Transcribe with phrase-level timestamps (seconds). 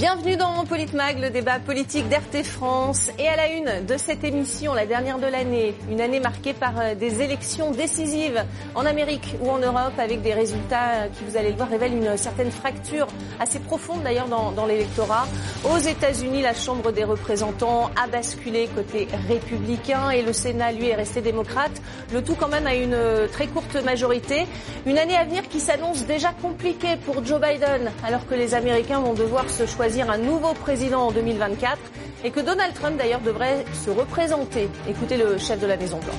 [0.00, 3.10] Bienvenue dans Politmag, le débat politique d'RT France.
[3.18, 6.72] Et à la une de cette émission, la dernière de l'année, une année marquée par
[6.80, 8.42] euh, des élections décisives
[8.74, 12.16] en Amérique ou en Europe, avec des résultats qui, vous allez le voir, révèlent une
[12.16, 13.08] certaine fracture
[13.40, 15.26] assez profonde d'ailleurs dans, dans l'électorat.
[15.70, 20.94] Aux États-Unis, la Chambre des représentants a basculé côté républicain et le Sénat, lui, est
[20.94, 21.82] resté démocrate.
[22.10, 24.46] Le tout quand même à une euh, très courte majorité.
[24.86, 29.00] Une année à venir qui s'annonce déjà compliquée pour Joe Biden, alors que les Américains
[29.00, 31.78] vont devoir se choisir un nouveau président en 2024
[32.24, 34.68] et que Donald Trump d'ailleurs devrait se représenter.
[34.88, 36.14] Écoutez le chef de la Maison Blanche.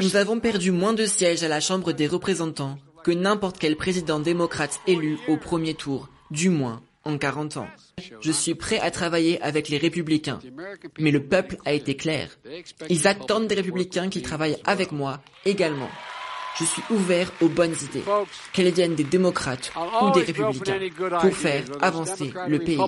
[0.00, 4.18] Nous avons perdu moins de sièges à la Chambre des représentants que n'importe quel président
[4.18, 7.68] démocrate élu au premier tour, du moins en 40 ans.
[8.20, 10.40] Je suis prêt à travailler avec les républicains,
[10.98, 12.30] mais le peuple a été clair.
[12.88, 15.88] Ils attendent des républicains qui travaillent avec moi également.
[16.58, 18.02] Je suis ouvert aux bonnes idées,
[18.54, 20.78] qu'elles viennent des démocrates ou des républicains,
[21.20, 22.78] pour faire avancer le pays.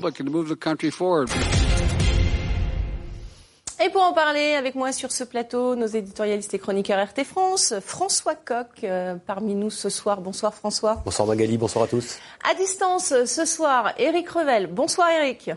[3.85, 7.75] Et pour en parler avec moi sur ce plateau, nos éditorialistes et chroniqueurs RT France,
[7.85, 10.21] François Coq, euh, parmi nous ce soir.
[10.23, 11.03] Bonsoir François.
[11.05, 12.19] Bonsoir Magali, bonsoir à tous.
[12.51, 14.67] À distance ce soir, Éric Revel.
[14.67, 15.51] Bonsoir Éric.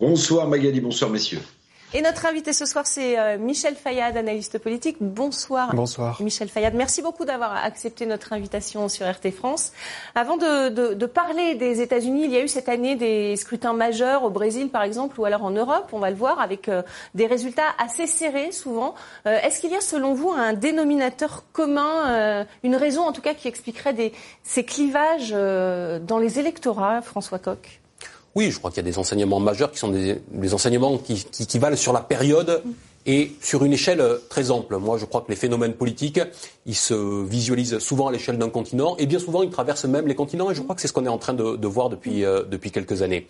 [0.00, 1.40] Bonsoir Magali, bonsoir messieurs.
[1.92, 4.98] Et notre invité ce soir, c'est euh, Michel Fayad, analyste politique.
[5.00, 5.74] Bonsoir.
[5.74, 6.22] Bonsoir.
[6.22, 9.72] Michel Fayad, merci beaucoup d'avoir accepté notre invitation sur RT France.
[10.14, 13.72] Avant de, de, de parler des États-Unis, il y a eu cette année des scrutins
[13.72, 16.82] majeurs au Brésil, par exemple, ou alors en Europe, on va le voir, avec euh,
[17.16, 18.94] des résultats assez serrés souvent.
[19.26, 23.34] Euh, Est-ce qu'il y a, selon vous, un dénominateur commun, une raison en tout cas
[23.34, 24.12] qui expliquerait des,
[24.44, 27.80] ces clivages dans les électorats, François Coq?
[28.34, 31.76] Oui, je crois qu'il y a des enseignements majeurs qui sont des, enseignements qui, valent
[31.76, 32.62] sur la période
[33.06, 34.76] et sur une échelle très ample.
[34.76, 36.20] Moi, je crois que les phénomènes politiques,
[36.66, 40.14] ils se visualisent souvent à l'échelle d'un continent et bien souvent, ils traversent même les
[40.14, 42.24] continents et je crois que c'est ce qu'on est en train de, de voir depuis,
[42.24, 43.26] euh, depuis quelques années.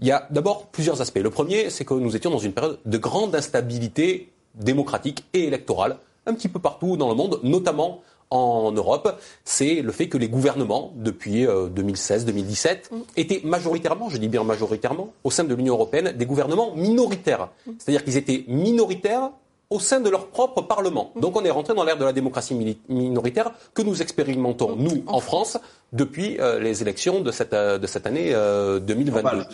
[0.00, 1.20] Il y a d'abord plusieurs aspects.
[1.22, 5.96] Le premier, c'est que nous étions dans une période de grande instabilité démocratique et électorale
[6.26, 8.00] un petit peu partout dans le monde, notamment
[8.32, 13.00] en Europe, c'est le fait que les gouvernements, depuis 2016-2017, mm.
[13.16, 17.50] étaient majoritairement, je dis bien majoritairement, au sein de l'Union européenne, des gouvernements minoritaires.
[17.66, 17.70] Mm.
[17.78, 19.30] C'est-à-dire qu'ils étaient minoritaires
[19.68, 21.12] au sein de leur propre Parlement.
[21.14, 21.20] Mm.
[21.20, 22.56] Donc on est rentré dans l'ère de la démocratie
[22.88, 25.58] minoritaire que nous expérimentons, nous, en France,
[25.92, 29.44] depuis euh, les élections de cette, euh, de cette année euh, 2022.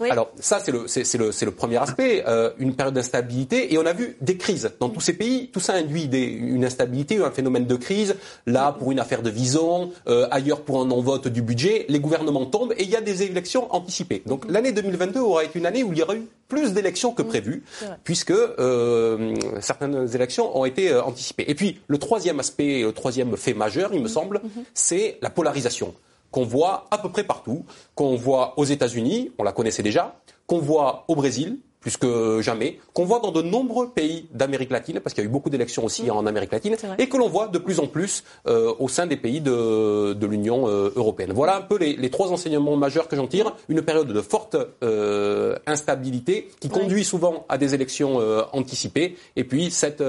[0.00, 0.10] Oui.
[0.10, 3.78] Alors ça, c'est le, c'est, le, c'est le premier aspect, euh, une période d'instabilité, et
[3.78, 5.50] on a vu des crises dans tous ces pays.
[5.52, 8.16] Tout ça induit des, une instabilité, un phénomène de crise.
[8.46, 12.46] Là, pour une affaire de vison, euh, ailleurs pour un non-vote du budget, les gouvernements
[12.46, 14.22] tombent et il y a des élections anticipées.
[14.26, 17.22] Donc l'année 2022 aura été une année où il y aura eu plus d'élections que
[17.22, 17.62] prévu,
[18.02, 21.44] puisque euh, certaines élections ont été anticipées.
[21.46, 24.40] Et puis le troisième aspect, le troisième fait majeur, il me semble,
[24.74, 25.94] c'est la polarisation
[26.34, 27.64] qu'on voit à peu près partout,
[27.94, 30.16] qu'on voit aux États-Unis, on la connaissait déjà,
[30.48, 34.98] qu'on voit au Brésil, plus que jamais, qu'on voit dans de nombreux pays d'Amérique latine,
[35.00, 36.10] parce qu'il y a eu beaucoup d'élections aussi mmh.
[36.10, 39.18] en Amérique latine, et que l'on voit de plus en plus euh, au sein des
[39.18, 41.32] pays de, de l'Union euh, européenne.
[41.34, 43.54] Voilà un peu les, les, trois enseignements majeurs que j'en tire.
[43.68, 46.80] Une période de forte euh, instabilité qui ouais.
[46.80, 48.18] conduit souvent à des élections
[48.52, 50.02] anticipées, et puis cette,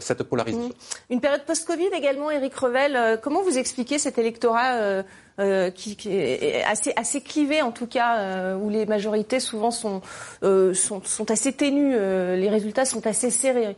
[0.00, 0.68] cette polarisation.
[0.68, 1.12] Mmh.
[1.12, 3.20] Une période post-Covid également, Éric Revel.
[3.22, 5.04] comment vous expliquez cet électorat
[5.40, 9.72] euh, qui, qui, est assez, assez clivé en tout cas, euh, où les majorités souvent
[9.72, 10.00] sont,
[10.44, 13.76] euh, sont, sont, assez ténues, les résultats sont assez serrés.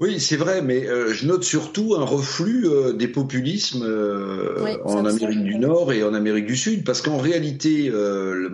[0.00, 3.86] Oui, c'est vrai, mais je note surtout un reflux des populismes
[4.60, 7.92] oui, en Amérique du Nord et en Amérique du Sud, parce qu'en réalité,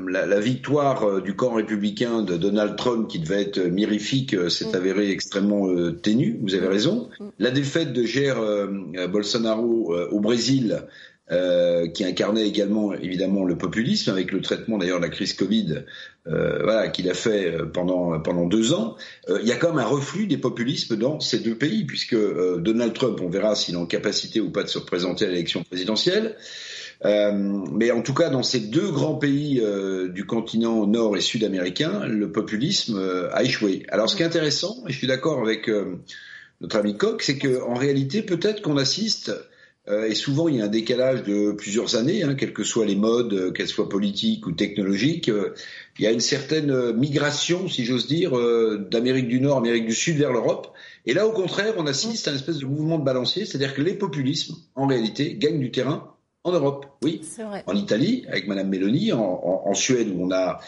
[0.08, 4.74] la, la, victoire du camp républicain de Donald Trump, qui devait être mirifique, s'est mm.
[4.74, 6.38] avérée extrêmement ténue.
[6.42, 7.08] Vous avez raison.
[7.18, 7.24] Mm.
[7.38, 8.36] La défaite de Jair
[9.08, 10.82] Bolsonaro au Brésil
[11.30, 15.84] euh, qui incarnait également évidemment le populisme avec le traitement d'ailleurs de la crise Covid,
[16.26, 18.96] euh, voilà, qu'il a fait euh, pendant pendant deux ans.
[19.28, 22.14] Euh, il y a quand même un reflux des populismes dans ces deux pays, puisque
[22.14, 25.28] euh, Donald Trump, on verra s'il est en capacité ou pas de se représenter à
[25.28, 26.36] l'élection présidentielle.
[27.04, 29.62] mais en tout cas, dans ces deux grands pays
[30.10, 33.00] du continent nord et sud-américain, le populisme
[33.32, 33.84] a échoué.
[33.88, 35.70] Alors, ce qui est intéressant, et je suis d'accord avec
[36.60, 39.32] notre ami Koch, c'est qu'en réalité, peut-être qu'on assiste
[39.86, 42.96] et souvent, il y a un décalage de plusieurs années, hein, quelles que soient les
[42.96, 45.28] modes, euh, qu'elles soient politiques ou technologiques.
[45.28, 45.54] Euh,
[45.98, 48.32] il y a une certaine migration, si j'ose dire,
[48.90, 50.72] d'Amérique du Nord, Amérique du Sud vers l'Europe.
[51.04, 53.82] Et là, au contraire, on assiste à une espèce de mouvement de balancier, c'est-à-dire que
[53.82, 56.10] les populismes, en réalité, gagnent du terrain
[56.42, 57.20] en Europe, oui.
[57.66, 60.60] En Italie, avec Madame Meloni, en, en, en Suède, où on a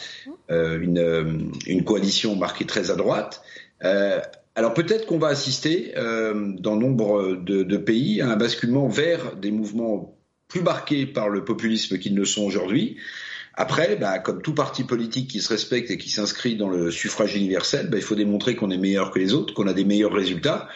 [0.51, 3.41] euh, une, une, coalition marquée très à droite.
[3.83, 4.21] Euh,
[4.55, 9.35] alors peut-être qu'on va assister euh, dans nombre de, de, pays à un basculement vers
[9.35, 10.15] des mouvements
[10.47, 12.97] plus marqués par le populisme qu'ils ne sont aujourd'hui.
[13.55, 17.35] Après, bah, comme tout parti politique qui se respecte et qui s'inscrit dans le suffrage
[17.35, 20.11] universel, bah, il faut démontrer qu'on est meilleur que les autres, qu'on a des meilleurs
[20.11, 20.67] résultats,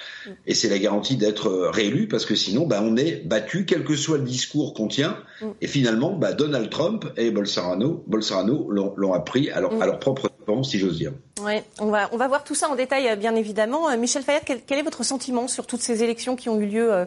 [0.45, 3.95] et c'est la garantie d'être réélu, parce que sinon, bah, on est battu, quel que
[3.95, 5.45] soit le discours qu'on tient, mm.
[5.59, 10.26] et finalement, Donald Trump et Bolsonaro, Bolsonaro l'ont appris à leur, à leur propre
[10.63, 11.11] si j'ose dire.
[11.44, 13.89] Ouais, on va, on va voir tout ça en détail, euh, bien évidemment.
[13.89, 16.65] Euh, Michel Fayette, quel, quel, est votre sentiment sur toutes ces élections qui ont eu
[16.65, 17.05] lieu euh,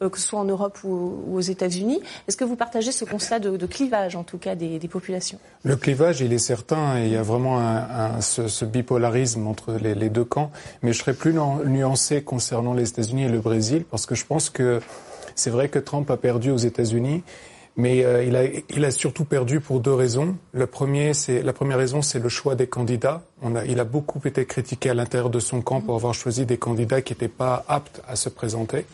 [0.00, 2.00] que ce soit en Europe ou, aux États-Unis?
[2.28, 5.38] Est-ce que vous partagez ce constat de, clivage, en tout cas, des, populations?
[5.64, 10.10] Le clivage, il est certain, et il y a vraiment un, ce, bipolarisme entre les,
[10.10, 10.50] deux camps.
[10.82, 11.34] Mais je serais plus
[11.66, 14.80] nuancé concernant les États-Unis et le Brésil, parce que je pense que
[15.34, 17.22] c'est vrai que Trump a perdu aux États-Unis.
[17.76, 20.36] Mais euh, il, a, il a surtout perdu pour deux raisons.
[20.52, 23.22] Le premier, c'est, la première raison, c'est le choix des candidats.
[23.40, 26.44] On a, il a beaucoup été critiqué à l'intérieur de son camp pour avoir choisi
[26.44, 28.84] des candidats qui n'étaient pas aptes à se présenter.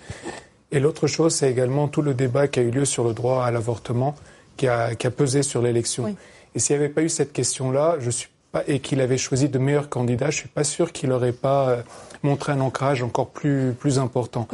[0.71, 3.45] Et l'autre chose, c'est également tout le débat qui a eu lieu sur le droit
[3.45, 4.15] à l'avortement
[4.59, 6.15] qui a, qui a pesé sur l'élection.
[6.55, 9.49] Et s'il n'y avait pas eu cette question-là, je suis pas, et qu'il avait choisi
[9.49, 11.83] de meilleurs candidats, je suis pas sûr qu'il n'aurait pas euh,
[12.23, 14.47] montré un ancrage encore plus, plus important.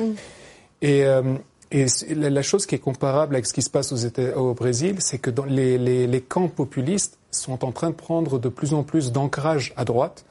[0.83, 1.23] Et, euh,
[1.75, 4.97] et la chose qui est comparable avec ce qui se passe aux États, au Brésil,
[5.01, 8.75] c'est que dans les, les, les camps populistes sont en train de prendre de plus
[8.75, 10.25] en plus d'ancrage à droite.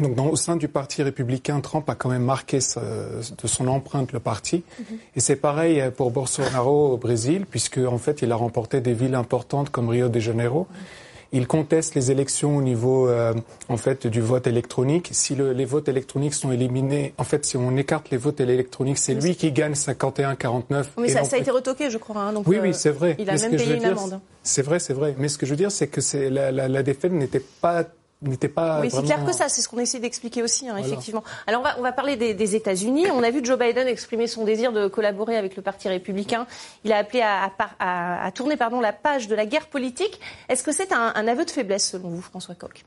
[0.00, 4.12] Donc, dans, au sein du Parti républicain, Trump a quand même marqué de son empreinte
[4.12, 4.62] le parti.
[4.78, 4.98] Mhm.
[5.16, 9.14] Et c'est pareil pour Bolsonaro au Brésil, puisque en fait, il a remporté des villes
[9.14, 10.66] importantes comme Rio de Janeiro.
[11.34, 13.34] Il conteste les élections au niveau euh,
[13.68, 15.08] en fait du vote électronique.
[15.10, 18.98] Si le, les votes électroniques sont éliminés, en fait, si on écarte les votes électroniques,
[18.98, 20.84] c'est lui qui gagne 51-49.
[20.96, 22.22] Oui, ça, ça, a été retoqué, je crois.
[22.22, 23.16] Hein, donc, oui, oui, euh, c'est vrai.
[23.18, 24.20] Il a même payé une amende.
[24.44, 25.16] C'est vrai, c'est vrai.
[25.18, 27.84] Mais ce que je veux dire, c'est que la, la, la défaite n'était pas
[28.28, 28.80] n'était pas.
[28.80, 31.24] Oui, c'est clair que ça, c'est ce qu'on essaie d'expliquer aussi, hein, effectivement.
[31.46, 33.06] Alors on va, on va parler des, des États-Unis.
[33.12, 36.46] On a vu Joe Biden exprimer son désir de collaborer avec le Parti républicain.
[36.84, 40.20] Il a appelé à, à, à tourner pardon, la page de la guerre politique.
[40.48, 42.84] Est-ce que c'est un, un, aveu de faiblesse selon vous, François Koch?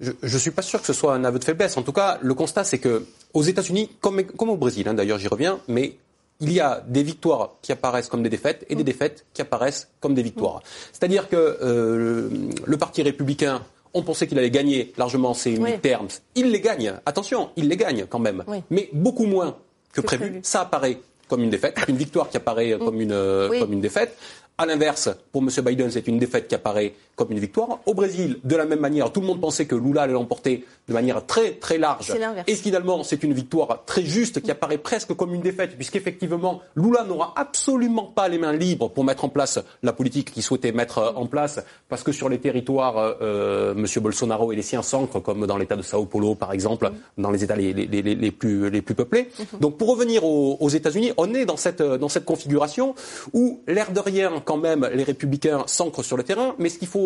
[0.00, 1.76] Je ne suis pas sûr que ce soit un aveu de faiblesse.
[1.76, 5.18] En tout cas, le constat, c'est que aux États-Unis, comme, comme au Brésil, hein, d'ailleurs,
[5.18, 5.96] j'y reviens, mais
[6.40, 8.86] il y a des victoires qui apparaissent comme des défaites et des mm.
[8.86, 10.62] défaites qui apparaissent comme des victoires.
[10.92, 12.30] C'est-à-dire que euh, le,
[12.64, 13.62] le Parti républicain
[13.94, 15.72] on pensait qu'il allait gagner largement ces oui.
[15.72, 16.08] midterms.
[16.34, 16.94] Il les gagne.
[17.06, 18.44] Attention, il les gagne quand même.
[18.70, 19.56] Mais beaucoup moins
[19.92, 20.40] que, prévu.
[20.42, 20.98] Ça apparaît
[21.28, 24.16] comme une défaite, une victoire qui apparaît comme une, euh, comme une défaite.
[24.58, 25.48] À l'inverse, pour M.
[25.64, 27.78] Biden, c'est une défaite qui apparaît comme une victoire.
[27.86, 30.92] Au Brésil, de la même manière, tout le monde pensait que Lula allait l'emporter de
[30.92, 32.12] manière très très large.
[32.46, 37.04] Et finalement, c'est une victoire très juste qui apparaît presque comme une défaite, puisqu'effectivement, Lula
[37.04, 40.98] n'aura absolument pas les mains libres pour mettre en place la politique qu'il souhaitait mettre
[40.98, 43.86] euh, en place, parce que sur les territoires, euh, euh, M.
[44.02, 47.44] Bolsonaro et les siens s'ancrent, comme dans l'État de Sao Paulo, par exemple, dans les
[47.44, 49.28] États les, les, les, les plus, les plus peuplés.
[49.38, 49.60] Mhm.
[49.60, 52.94] Donc, pour revenir aux, aux États-Unis, on est dans cette, dans cette configuration
[53.32, 56.88] où, l'air de rien, quand même, les républicains s'ancrent sur le terrain, mais ce qu'il
[56.88, 57.03] faut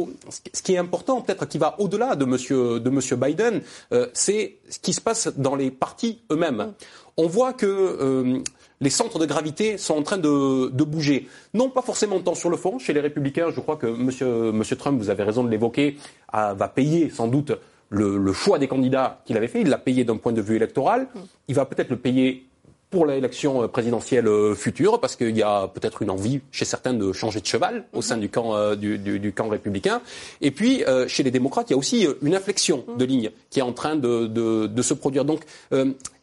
[0.52, 3.62] ce qui est important, peut-être qui va au-delà de Monsieur de Monsieur Biden,
[3.92, 6.72] euh, c'est ce qui se passe dans les partis eux-mêmes.
[7.16, 8.38] On voit que euh,
[8.80, 11.28] les centres de gravité sont en train de, de, bouger.
[11.54, 12.78] Non pas forcément tant sur le fond.
[12.78, 15.96] Chez les républicains, je crois que Monsieur, Monsieur Trump, vous avez raison de l'évoquer,
[16.32, 17.52] va payer sans doute
[17.90, 19.62] le, le choix des candidats qu'il avait fait.
[19.62, 21.08] Il l'a payé d'un point de vue électoral.
[21.48, 22.47] Il va peut-être le payer
[22.90, 26.94] pour l'élection euh, présidentielle euh, future, parce qu'il y a peut-être une envie chez certains
[26.94, 30.00] de changer de cheval au sein du camp, euh, du, du, du, camp républicain.
[30.40, 33.62] Et puis, chez les démocrates, il y a aussi une inflexion de ligne qui est
[33.62, 35.24] en train de, de, de se produire.
[35.24, 35.40] Donc,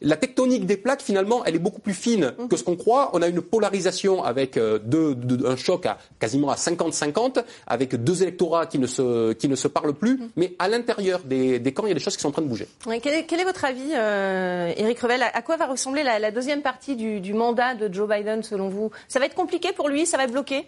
[0.00, 3.10] la tectonique des plaques, finalement, elle est beaucoup plus fine que ce qu'on croit.
[3.12, 8.66] On a une polarisation avec deux, un choc à quasiment à 50-50, avec deux électorats
[8.66, 10.20] qui ne se, qui ne se parlent plus.
[10.36, 12.42] Mais à l'intérieur des, des, camps, il y a des choses qui sont en train
[12.42, 12.68] de bouger.
[13.02, 15.22] quel, est, quel, est, votre avis, Éric Revel?
[15.22, 18.90] À, quoi va ressembler la, la deuxième partie du, mandat de Joe Biden, selon vous
[19.08, 20.66] Ça va être compliqué pour lui Ça va bloquer?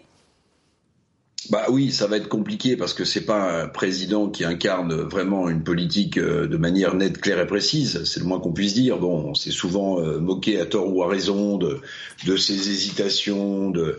[1.49, 5.49] Bah oui, ça va être compliqué parce que c'est pas un président qui incarne vraiment
[5.49, 8.03] une politique euh, de manière nette, claire et précise.
[8.03, 8.99] C'est le moins qu'on puisse dire.
[8.99, 11.79] Bon, on s'est souvent euh, moqué à tort ou à raison de,
[12.27, 13.97] de ses hésitations, de,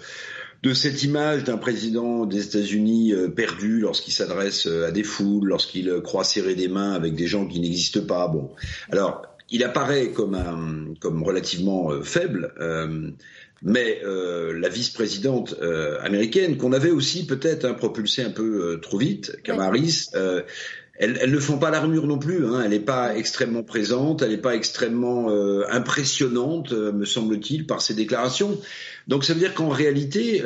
[0.62, 5.90] de cette image d'un président des États-Unis euh, perdu lorsqu'il s'adresse à des foules, lorsqu'il
[6.04, 8.28] croit serrer des mains avec des gens qui n'existent pas.
[8.28, 8.50] Bon,
[8.92, 13.10] alors il apparaît comme un, comme relativement euh, faible, euh,
[13.62, 18.98] mais euh, la vice-présidente euh, américaine, qu'on avait aussi peut-être hein, propulsée un peu trop
[18.98, 20.44] vite, Kamaris, ouais.
[20.98, 22.46] elles, elles, ne font pas l'armure non plus.
[22.46, 25.28] Hein, elle n'est pas extrêmement présente, elle n'est pas extrêmement
[25.68, 28.58] impressionnante, me semble-t-il, par ses déclarations.
[29.08, 30.42] Donc ça veut dire qu'en réalité,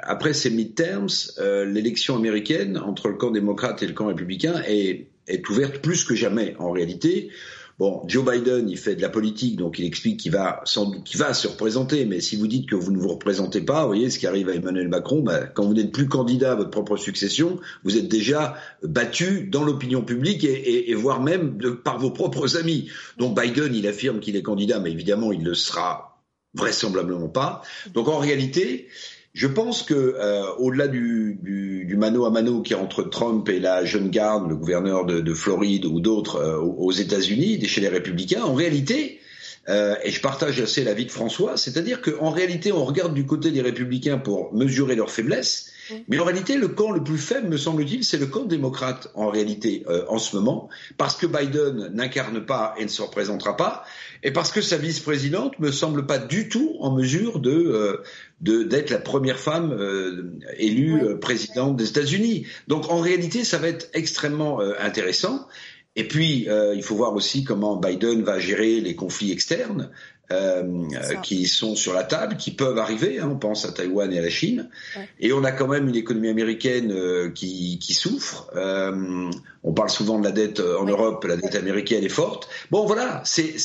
[0.00, 1.08] après ces midterms,
[1.38, 6.16] l'élection américaine entre le camp démocrate et le camp républicain est, est ouverte plus que
[6.16, 7.30] jamais en réalité
[7.78, 11.20] Bon, Joe Biden, il fait de la politique, donc il explique qu'il va, sans, qu'il
[11.20, 12.06] va se représenter.
[12.06, 14.48] Mais si vous dites que vous ne vous représentez pas, vous voyez ce qui arrive
[14.48, 18.08] à Emmanuel Macron, bah, quand vous n'êtes plus candidat à votre propre succession, vous êtes
[18.08, 22.88] déjà battu dans l'opinion publique et, et, et, voire même de, par vos propres amis.
[23.18, 26.22] Donc Biden, il affirme qu'il est candidat, mais évidemment, il le sera
[26.54, 27.60] vraisemblablement pas.
[27.92, 28.88] Donc en réalité,
[29.36, 33.84] je pense que euh, au-delà du, mano à mano qui est entre Trump et la
[33.84, 38.42] jeune garde, le gouverneur de, de Floride ou d'autres euh, aux États-Unis, chez les républicains,
[38.42, 39.15] en réalité,
[39.68, 43.50] euh, et je partage assez l'avis de François, c'est-à-dire qu'en réalité, on regarde du côté
[43.50, 45.72] des républicains pour mesurer leurs faiblesses,
[46.08, 49.28] mais en réalité, le camp le plus faible, me semble-t-il, c'est le camp démocrate, en
[49.28, 53.84] réalité, euh, en ce moment, parce que Biden n'incarne pas et ne se représentera pas,
[54.22, 58.02] et parce que sa vice-présidente me semble pas du tout en mesure de euh,
[58.40, 61.18] d'être la première femme euh, élue oui.
[61.20, 62.46] présidente des États-Unis.
[62.68, 65.46] Donc en réalité, ça va être extrêmement intéressant.
[65.96, 69.90] Et puis, euh, il faut voir aussi comment Biden va gérer les conflits externes
[70.30, 70.84] euh,
[71.22, 73.18] qui sont sur la table, qui peuvent arriver.
[73.18, 74.68] Hein, on pense à Taïwan et à la Chine.
[74.94, 75.08] Ouais.
[75.20, 78.50] Et on a quand même une économie américaine euh, qui, qui, souffre.
[78.54, 80.90] On parle souvent de la dette en ouais.
[80.92, 82.48] Europe, la dette américaine est forte.
[82.70, 83.56] Bon, voilà, c'est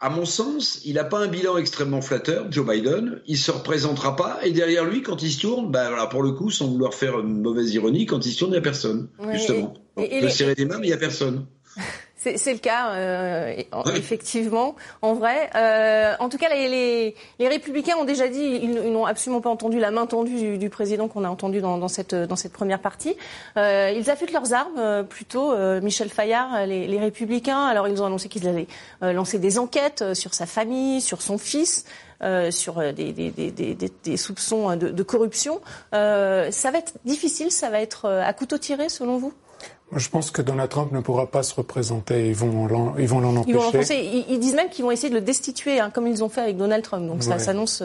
[0.00, 3.22] à mon sens, il n'a pas un bilan extrêmement flatteur, Joe Biden.
[3.26, 4.38] Il se représentera pas.
[4.44, 7.20] Et derrière lui, quand il se tourne, ben voilà, pour le coup, sans vouloir faire
[7.20, 9.72] une mauvaise ironie, quand il se tourne, il n'y a personne, ouais, justement.
[9.96, 11.46] Et, et, On peut serrer les mains, mais il n'y a personne.
[12.36, 13.54] C'est le cas, euh,
[13.94, 15.50] effectivement, en vrai.
[15.54, 19.42] Euh, en tout cas, les, les, les, républicains ont déjà dit, ils, ils n'ont absolument
[19.42, 22.36] pas entendu la main tendue du, du président qu'on a entendu dans, dans, cette, dans
[22.36, 23.14] cette première partie.
[23.58, 25.52] Euh, ils affûtent leurs armes, euh, plutôt.
[25.52, 28.68] Euh, Michel Fayard, les, les, républicains, alors ils ont annoncé qu'ils allaient
[29.02, 31.84] euh, lancer des enquêtes sur sa famille, sur son fils.
[32.22, 35.60] Euh, sur des, des, des, des soupçons de, de corruption.
[35.94, 39.34] Euh, ça va être difficile, ça va être à couteau tiré selon vous?
[39.94, 42.28] Je pense que Donald Trump ne pourra pas se représenter.
[42.28, 43.52] Ils vont l'en, ils vont l'en empêcher.
[43.52, 46.24] Ils, vont ils, ils, disent même qu'ils vont essayer de le destituer, hein, comme ils
[46.24, 47.06] ont fait avec Donald Trump.
[47.06, 47.82] Donc ça s'annonce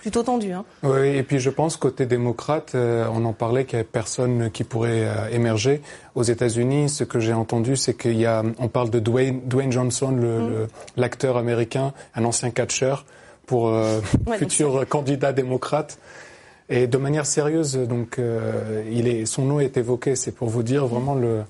[0.00, 0.52] plutôt tendu.
[0.52, 0.64] Hein.
[0.82, 4.50] Oui, et puis je pense côté démocrate, euh, on en parlait qu'il n'y avait personne
[4.50, 5.82] qui pourrait euh, émerger.
[6.14, 9.70] Aux États-Unis, ce que j'ai entendu, c'est qu'il y a, on parle de Dwayne, Dwayne
[9.70, 11.38] Johnson, le, l'acteur mm.
[11.38, 13.04] américain, un ancien catcheur,
[13.46, 15.98] pour euh, ouais, futur candidat démocrate.
[16.70, 20.14] Et de manière sérieuse, donc, euh, il est, son nom est évoqué.
[20.14, 21.42] C'est pour vous dire vraiment le,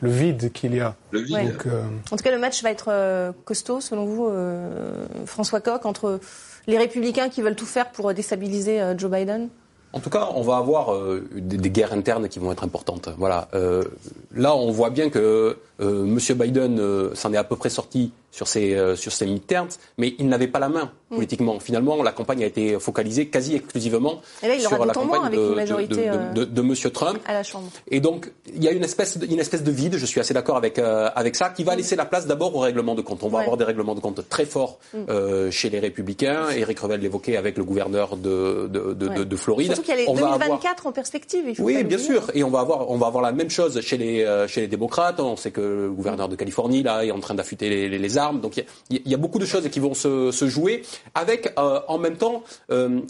[0.00, 0.96] le vide qu'il y a.
[1.12, 1.34] Le vide.
[1.34, 1.44] Ouais.
[1.46, 1.82] Donc, euh...
[2.10, 6.18] En tout cas, le match va être euh, costaud, selon vous, euh, François Coq, entre
[6.66, 9.48] les républicains qui veulent tout faire pour déstabiliser euh, Joe Biden?
[9.92, 13.10] En tout cas, on va avoir euh, des, des, guerres internes qui vont être importantes.
[13.16, 13.46] Voilà.
[13.54, 13.84] Euh,
[14.34, 16.18] là, on voit bien que euh, M.
[16.36, 20.28] Biden s'en est à peu près sorti sur ses, euh, sur ses midterms, mais il
[20.28, 21.14] n'avait pas la main mm.
[21.14, 21.60] politiquement.
[21.60, 26.34] Finalement, la campagne a été focalisée quasi exclusivement là, sur la campagne de, de, de,
[26.34, 26.74] de, de, M.
[26.92, 27.20] Trump.
[27.26, 27.70] À la Chambre.
[27.88, 30.34] Et donc, il y a une espèce de, une espèce de vide, je suis assez
[30.34, 31.76] d'accord avec, euh, avec ça, qui va mm.
[31.76, 33.22] laisser la place d'abord au règlement de compte.
[33.22, 33.44] On va ouais.
[33.44, 34.98] avoir des règlements de compte très forts mm.
[35.10, 36.50] euh, chez les Républicains.
[36.50, 39.24] Éric Revel l'évoquait avec le gouverneur de, de, ouais.
[39.24, 39.66] de, Floride.
[39.68, 40.86] Surtout qu'il y a les on 2024 avoir...
[40.86, 41.44] en perspective.
[41.46, 42.24] Il faut oui, bien sûr.
[42.34, 44.66] Et on va, avoir, on va avoir la même chose chez les, euh, chez les
[44.66, 45.20] démocrates.
[45.20, 48.18] On sait que le gouverneur de Californie, là, est en train d'affûter les, les, les,
[48.18, 48.23] armes.
[48.32, 50.82] Donc, il y, a beaucoup de choses qui vont se, se jouer,
[51.14, 53.00] avec euh, en même temps, euh,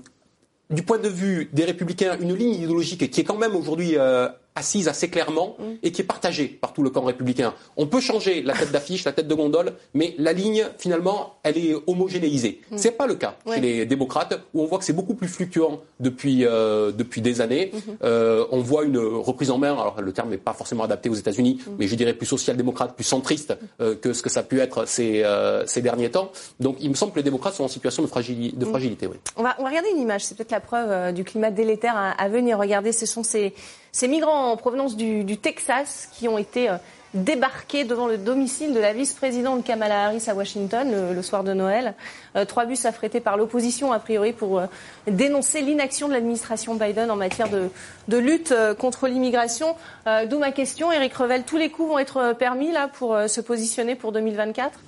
[0.71, 4.29] du point de vue des républicains, une ligne idéologique qui est quand même aujourd'hui euh,
[4.55, 5.63] assise assez clairement mm.
[5.83, 7.55] et qui est partagée par tout le camp républicain.
[7.77, 11.59] On peut changer la tête d'affiche, la tête de gondole, mais la ligne, finalement, elle
[11.59, 12.61] est homogénéisée.
[12.71, 12.77] Mm.
[12.77, 13.57] C'est pas le cas ouais.
[13.57, 17.41] chez les démocrates, où on voit que c'est beaucoup plus fluctuant depuis, euh, depuis des
[17.41, 17.73] années.
[17.73, 17.97] Mm -hmm.
[18.05, 21.19] euh, on voit une reprise en main, alors le terme n'est pas forcément adapté aux
[21.25, 21.71] États-Unis, mm.
[21.79, 24.79] mais je dirais plus social-démocrate, plus centriste euh, que ce que ça a pu être
[24.87, 26.29] ces, euh, ces derniers temps.
[26.61, 29.05] Donc il me semble que les démocrates sont en situation de, fragili de fragilité.
[29.13, 29.17] Oui.
[29.37, 31.97] On, va, on va regarder une image, c'est peut-être la preuve euh, du climat délétère
[31.97, 32.53] à, à venir.
[32.59, 33.53] Regardez, ce sont ces
[33.95, 36.75] ces migrants en provenance du, du Texas qui ont été euh,
[37.15, 41.53] débarqués devant le domicile de la vice-présidente Kamala Harris à Washington le, le soir de
[41.53, 41.95] Noël.
[42.35, 44.67] Euh, trois bus affrétés par l'opposition, a priori, pour euh,
[45.07, 47.69] dénoncer l'inaction de l'administration Biden en matière de,
[48.09, 49.77] de lutte euh, contre l'immigration.
[50.09, 53.17] Euh, d'où ma question, Eric Revel, tous les coups vont être euh, permis là pour
[53.29, 54.81] se positionner pour 2024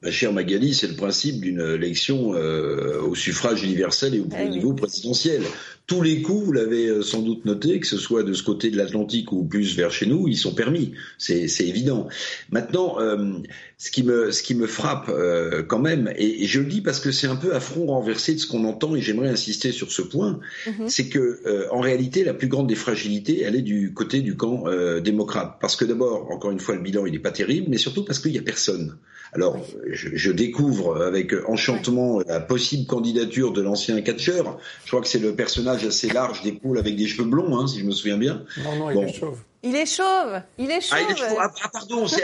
[0.00, 4.44] Ma chère Magali, c'est le principe d'une élection euh, au suffrage universel et au ah,
[4.44, 5.42] niveau présidentiel.
[5.88, 8.70] Tous les coups, vous l'avez euh, sans doute noté, que ce soit de ce côté
[8.70, 10.92] de l'Atlantique ou plus vers chez nous, ils sont permis.
[11.16, 12.08] C'est évident.
[12.50, 13.38] Maintenant, euh,
[13.78, 16.82] ce, qui me, ce qui me frappe euh, quand même, et, et, je le dis
[16.82, 19.72] parce que c'est un peu à front renversé de ce qu'on entend, et j'aimerais insister
[19.72, 20.88] sur ce point, mm -hmm.
[20.90, 24.36] c'est que euh, en réalité, la plus grande des fragilités, elle est du côté du
[24.36, 24.64] camp
[25.00, 25.56] démocrate.
[25.58, 28.18] Parce que d'abord, encore une fois, le bilan, il n'est pas terrible, mais surtout parce
[28.18, 28.98] qu'il n'y a personne.
[29.32, 29.56] Alors,
[29.90, 34.44] je, je, découvre avec enchantement la possible candidature de l'ancien catcheur.
[34.84, 37.66] Je crois que c'est le personnage visage assez large, d'épaule, avec des cheveux blonds, hein,
[37.66, 38.44] si je me souviens bien.
[38.64, 39.38] Non, non, il est chauve.
[39.62, 40.98] Il est chauve, il est chauve.
[40.98, 41.38] Ah, il est chauve.
[41.40, 42.22] Ah, ah pardon, c'est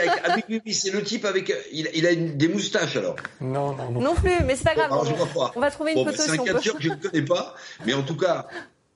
[0.71, 3.17] c'est le type avec, il, il a une, des moustaches alors.
[3.41, 4.01] Non, non, non.
[4.01, 4.91] Non plus, mais c'est pas grave.
[4.91, 6.17] on, on va trouver une photo.
[6.17, 8.47] C'est un catcheur que je ne connais pas, mais en tout cas,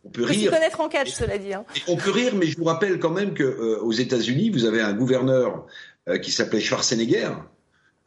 [0.06, 0.52] on peut rire.
[0.52, 1.54] connaître en catch, cela dit.
[1.54, 1.66] Hein.
[1.88, 4.82] On peut rire, mais je vous rappelle quand même que euh, aux États-Unis, vous avez
[4.82, 5.66] un gouverneur
[6.08, 7.32] euh, qui s'appelait Schwarzenegger,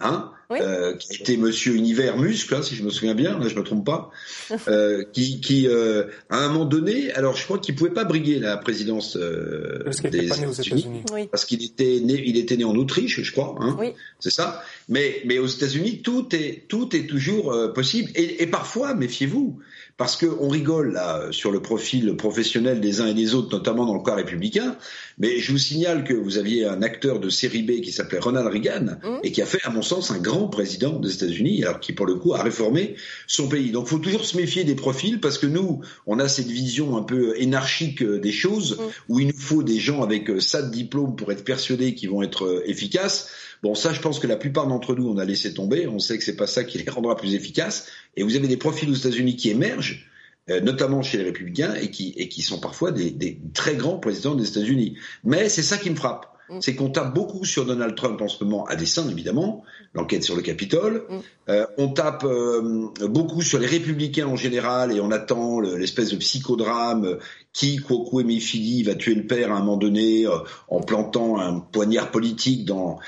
[0.00, 3.54] hein, euh, qui était Monsieur Univers Muscle, hein, si je me souviens bien, là je
[3.54, 4.10] me trompe pas,
[4.68, 8.38] euh, qui, qui euh, à un moment donné, alors je crois qu'il pouvait pas briguer
[8.38, 13.56] la présidence des États-Unis, parce qu'il était né, il était né en Autriche, je crois,
[13.60, 13.78] hein,
[14.18, 14.62] c'est ça.
[14.88, 18.10] Mais mais aux États-Unis, tout est tout est toujours possible.
[18.14, 19.60] Et, et parfois, méfiez-vous,
[19.96, 23.94] parce qu'on rigole là sur le profil professionnel des uns et des autres, notamment dans
[23.94, 24.76] le cas républicain.
[25.18, 28.46] Mais je vous signale que vous aviez un acteur de série B qui s'appelait Ronald
[28.46, 29.18] Reagan mmh.
[29.22, 32.06] et qui a fait, à mon sens, un grand président des États-Unis, alors qui pour
[32.06, 32.96] le coup a réformé
[33.26, 33.70] son pays.
[33.70, 36.96] Donc, il faut toujours se méfier des profils parce que nous, on a cette vision
[36.96, 39.12] un peu énarchique des choses mmh.
[39.12, 42.10] où il nous faut des gens avec euh, ça de diplôme pour être persuadés qu'ils
[42.10, 43.30] vont être euh, efficaces.
[43.62, 45.86] Bon, ça, je pense que la plupart d'entre nous, on a laissé tomber.
[45.86, 47.88] On sait que c'est pas ça qui les rendra plus efficaces.
[48.16, 50.06] Et vous avez des profils aux États-Unis qui émergent,
[50.50, 54.48] euh, notamment chez les républicains, et qui, sont parfois des, des très grands présidents des
[54.48, 54.98] États-Unis.
[55.22, 56.31] Mais c'est ça qui me frappe.
[56.52, 56.58] Mm.
[56.60, 60.36] c'est qu'on tape beaucoup sur Donald Trump en ce moment, à dessein évidemment, l'enquête sur
[60.36, 61.04] le Capitole.
[61.08, 61.18] Mm.
[61.48, 66.16] Euh, on tape euh, beaucoup sur les républicains en général et on attend l'espèce de
[66.16, 67.18] psychodrame
[67.52, 71.60] qui, Kwokwe Emifili, va tuer le père à un moment donné euh, en plantant un
[71.60, 72.98] poignard politique dans,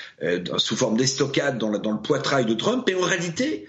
[0.57, 2.89] sous forme d'estocade dans, dans le poitrail de Trump.
[2.89, 3.67] Et en réalité,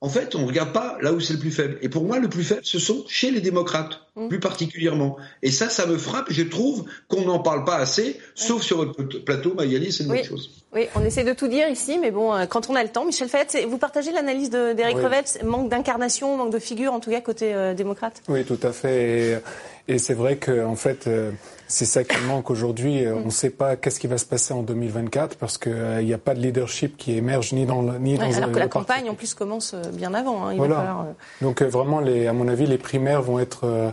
[0.00, 1.78] en fait, on ne regarde pas là où c'est le plus faible.
[1.80, 4.28] Et pour moi, le plus faible, ce sont chez les démocrates, mmh.
[4.28, 5.16] plus particulièrement.
[5.42, 6.26] Et ça, ça me frappe.
[6.28, 10.18] Je trouve qu'on n'en parle pas assez, sauf sur votre plateau, Magali, c'est une oui.
[10.18, 10.50] bonne chose.
[10.74, 13.06] Oui, on essaie de tout dire ici, mais bon, euh, quand on a le temps.
[13.06, 15.04] Michel Fayette, vous partagez l'analyse d'Éric oui.
[15.04, 18.22] Revetz, manque d'incarnation, manque de figure, en tout cas, côté euh, démocrate?
[18.28, 19.40] Oui, tout à fait.
[19.88, 21.30] Et, et c'est vrai qu'en en fait, euh,
[21.66, 23.04] c'est ça qui manque aujourd'hui.
[23.04, 26.02] Euh, on ne sait pas qu'est-ce qui va se passer en 2024 parce qu'il euh,
[26.02, 28.58] n'y a pas de leadership qui émerge ni dans le, ni ouais, dans alors que
[28.58, 30.46] la campagne en plus commence bien avant.
[30.46, 30.74] Hein, il voilà.
[30.74, 31.06] va falloir,
[31.40, 33.92] Donc vraiment, les, à mon avis, les primaires vont être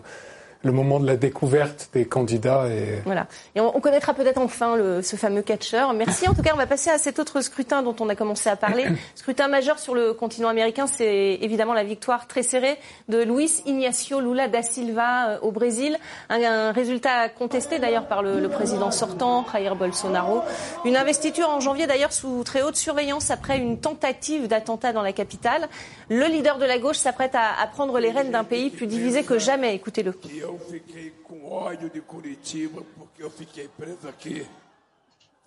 [0.63, 2.67] le moment de la découverte des candidats.
[2.67, 3.01] Et...
[3.05, 3.27] Voilà.
[3.55, 5.93] Et on, on connaîtra peut-être enfin le, ce fameux catcheur.
[5.93, 6.27] Merci.
[6.27, 8.55] En tout cas, on va passer à cet autre scrutin dont on a commencé à
[8.55, 8.85] parler.
[9.15, 12.77] scrutin majeur sur le continent américain, c'est évidemment la victoire très serrée
[13.09, 15.97] de Luis Ignacio Lula da Silva euh, au Brésil.
[16.29, 20.41] Un, un résultat contesté d'ailleurs par le, le, président sortant, Jair Bolsonaro.
[20.85, 25.13] Une investiture en janvier d'ailleurs sous très haute surveillance après une tentative d'attentat dans la
[25.13, 25.67] capitale.
[26.09, 29.23] Le leader de la gauche s'apprête à, à prendre les rênes d'un pays plus divisé
[29.23, 29.73] que jamais.
[29.75, 30.13] Écoutez-le.
[30.51, 34.45] Eu fiquei com ódio de Curitiba porque eu fiquei preso aqui.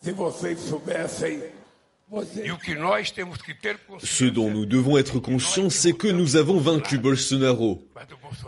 [0.01, 1.53] Se vocês soubessem.
[3.99, 7.87] Ce dont nous devons être conscients, c'est que nous avons vaincu Bolsonaro,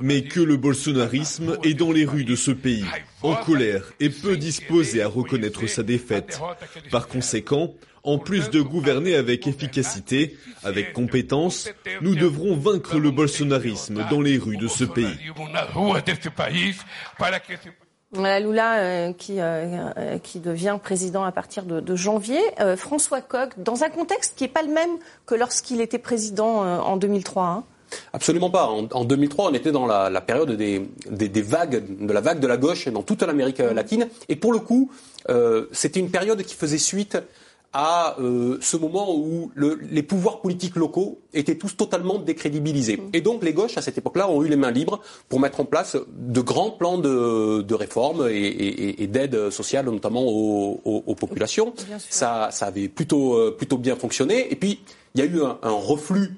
[0.00, 2.84] mais que le bolsonarisme est dans les rues de ce pays,
[3.22, 6.40] en colère et peu disposé à reconnaître sa défaite.
[6.90, 11.68] Par conséquent, en plus de gouverner avec efficacité, avec compétence,
[12.02, 15.16] nous devrons vaincre le bolsonarisme dans les rues de ce pays.
[18.16, 22.40] Voilà Lula euh, qui, euh, qui devient président à partir de, janvier.
[22.60, 24.90] Euh, François Koch, dans un contexte qui n'est pas le même
[25.26, 27.44] que lorsqu'il était président en 2003.
[27.44, 27.64] Hein.
[28.12, 28.66] Absolument pas.
[28.66, 32.20] En, en, 2003, on était dans la, la période des, des, des, vagues, de la
[32.20, 34.08] vague de la gauche dans toute l'Amérique latine.
[34.28, 34.90] Et pour le coup,
[35.72, 37.18] c'était une période qui faisait suite
[37.78, 43.02] à euh, ce moment où le, les pouvoirs politiques locaux étaient tous totalement décrédibilisés.
[43.12, 45.66] Et donc les gauches, à cette époque-là, ont eu les mains libres pour mettre en
[45.66, 51.04] place de grands plans de, de réforme et, et, et d'aide sociale, notamment aux, aux,
[51.06, 51.74] aux populations.
[52.08, 54.50] Ça, ça avait plutôt, euh, plutôt bien fonctionné.
[54.50, 54.80] Et puis,
[55.14, 56.34] il y a eu un, un reflux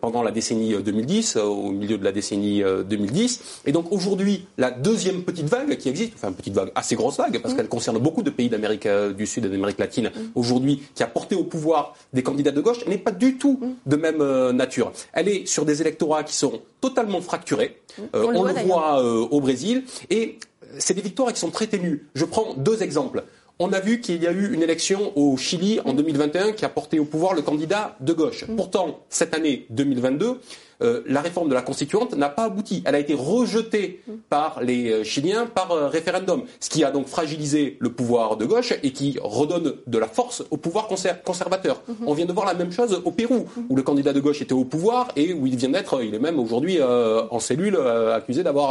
[0.00, 3.40] pendant la décennie 2010, euh, au milieu de la décennie 2010.
[3.40, 6.96] Euh, Et donc aujourd'hui, la deuxième petite vague qui existe, enfin une petite vague, assez
[6.96, 7.56] grosse vague, parce mmh.
[7.56, 10.20] qu'elle concerne beaucoup de pays d'Amérique du Sud et d'Amérique latine mmh.
[10.34, 13.90] aujourd'hui, qui a porté au pouvoir des candidats de gauche, n'est pas du tout mmh.
[13.90, 14.92] de même nature.
[15.12, 17.80] Elle est sur des électorats qui sont totalement fracturés.
[18.12, 19.84] on, on, le voit, voit au Brésil.
[20.10, 20.38] Et
[20.78, 22.06] c'est des victoires qui sont très ténues.
[22.14, 23.24] Je prends deux exemples.
[23.60, 26.68] On a vu qu'il y a eu une élection au Chili en 2021 qui a
[26.68, 28.44] porté au pouvoir le candidat de gauche.
[28.56, 30.40] Pourtant, cette année 2022,
[30.82, 32.82] euh, la réforme de la constituante n'a pas abouti.
[32.86, 37.06] Elle a été rejetée par les euh, Chiliens par euh, référendum, ce qui a donc
[37.06, 41.76] fragilisé le pouvoir de gauche et qui redonne de la force au pouvoir conser conservateur.
[41.86, 42.04] Mm -hmm.
[42.10, 43.70] On vient de voir la même chose au Pérou, mm -hmm.
[43.70, 46.24] où le candidat de gauche était au pouvoir et où il vient d'être, il est
[46.28, 47.76] même aujourd'hui euh, en cellule
[48.20, 48.68] accusé d'avoir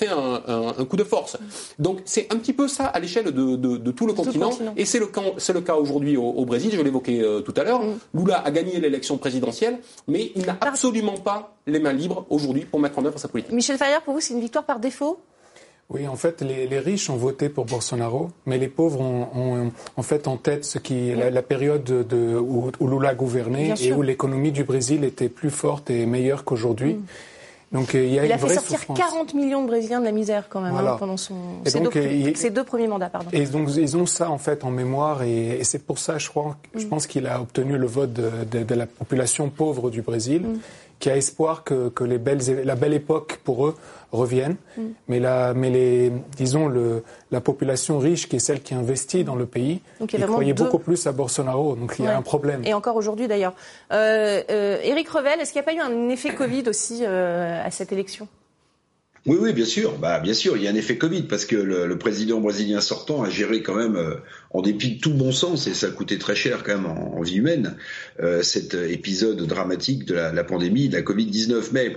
[0.00, 1.32] fait un, un, un, coup de force.
[1.86, 4.50] Donc c'est un petit peu ça à l'échelle de, de, de, tout le tout continent,
[4.50, 4.74] continent.
[4.80, 5.08] et c'est le,
[5.58, 6.70] le cas aujourd'hui au, au, Brésil.
[6.78, 7.82] Je l'évoquais tout à l'heure.
[7.84, 8.16] Mm -hmm.
[8.18, 9.76] Lula a gagné l'élection présidentielle,
[10.12, 13.28] mais il n'a absolument pas pas les mains libres aujourd'hui pour mettre en œuvre sa
[13.28, 13.52] politique.
[13.52, 15.20] Michel Fayard, pour vous, c'est une victoire par défaut?
[15.90, 20.28] Oui, en fait, les, riches ont voté pour Bolsonaro, mais les pauvres ont, en fait
[20.28, 25.02] en tête ce qui la, période de, où, Lula gouvernait et où l'économie du Brésil
[25.02, 26.94] était plus forte et meilleure qu'aujourd'hui.
[26.94, 27.04] Mm.
[27.72, 30.48] Donc il y a il a fait sortir 40 millions de Brésiliens de la misère
[30.48, 33.08] quand même hein, pendant son ses, donc, deux, deux, premiers mandats.
[33.08, 33.30] Pardon.
[33.32, 36.56] Et donc ils ont ça en fait en mémoire et, c'est pour ça je crois
[36.74, 36.88] je mm.
[36.88, 40.42] pense qu'il a obtenu le vote de, de, la population pauvre du Brésil.
[40.42, 40.60] Mm
[41.00, 43.74] qui a espoir que, que les belles, la belle époque pour eux
[44.12, 44.56] revienne.
[44.76, 44.82] Mm.
[45.08, 49.34] Mais, la, mais les, disons, le, la population riche, qui est celle qui investit dans
[49.34, 51.74] le pays, Donc, il croyait beaucoup plus à Bolsonaro.
[51.74, 52.62] Donc il y a un problème.
[52.64, 53.54] Et encore aujourd'hui d'ailleurs.
[53.92, 57.64] Euh, euh, Éric Revel, est-ce qu'il n'y a pas eu un effet Covid aussi euh,
[57.64, 58.28] à cette élection?
[59.26, 59.98] Oui, oui, bien sûr.
[59.98, 63.22] Bah, bien sûr, il y a un effet Covid parce que le, président brésilien sortant
[63.22, 64.16] a géré quand même, euh,
[64.50, 67.20] en dépit de tout bon sens, et ça a coûté très cher quand même en,
[67.20, 67.76] vie humaine,
[68.20, 71.68] euh, cet épisode dramatique de la, la pandémie, de la Covid-19.
[71.72, 71.96] Mais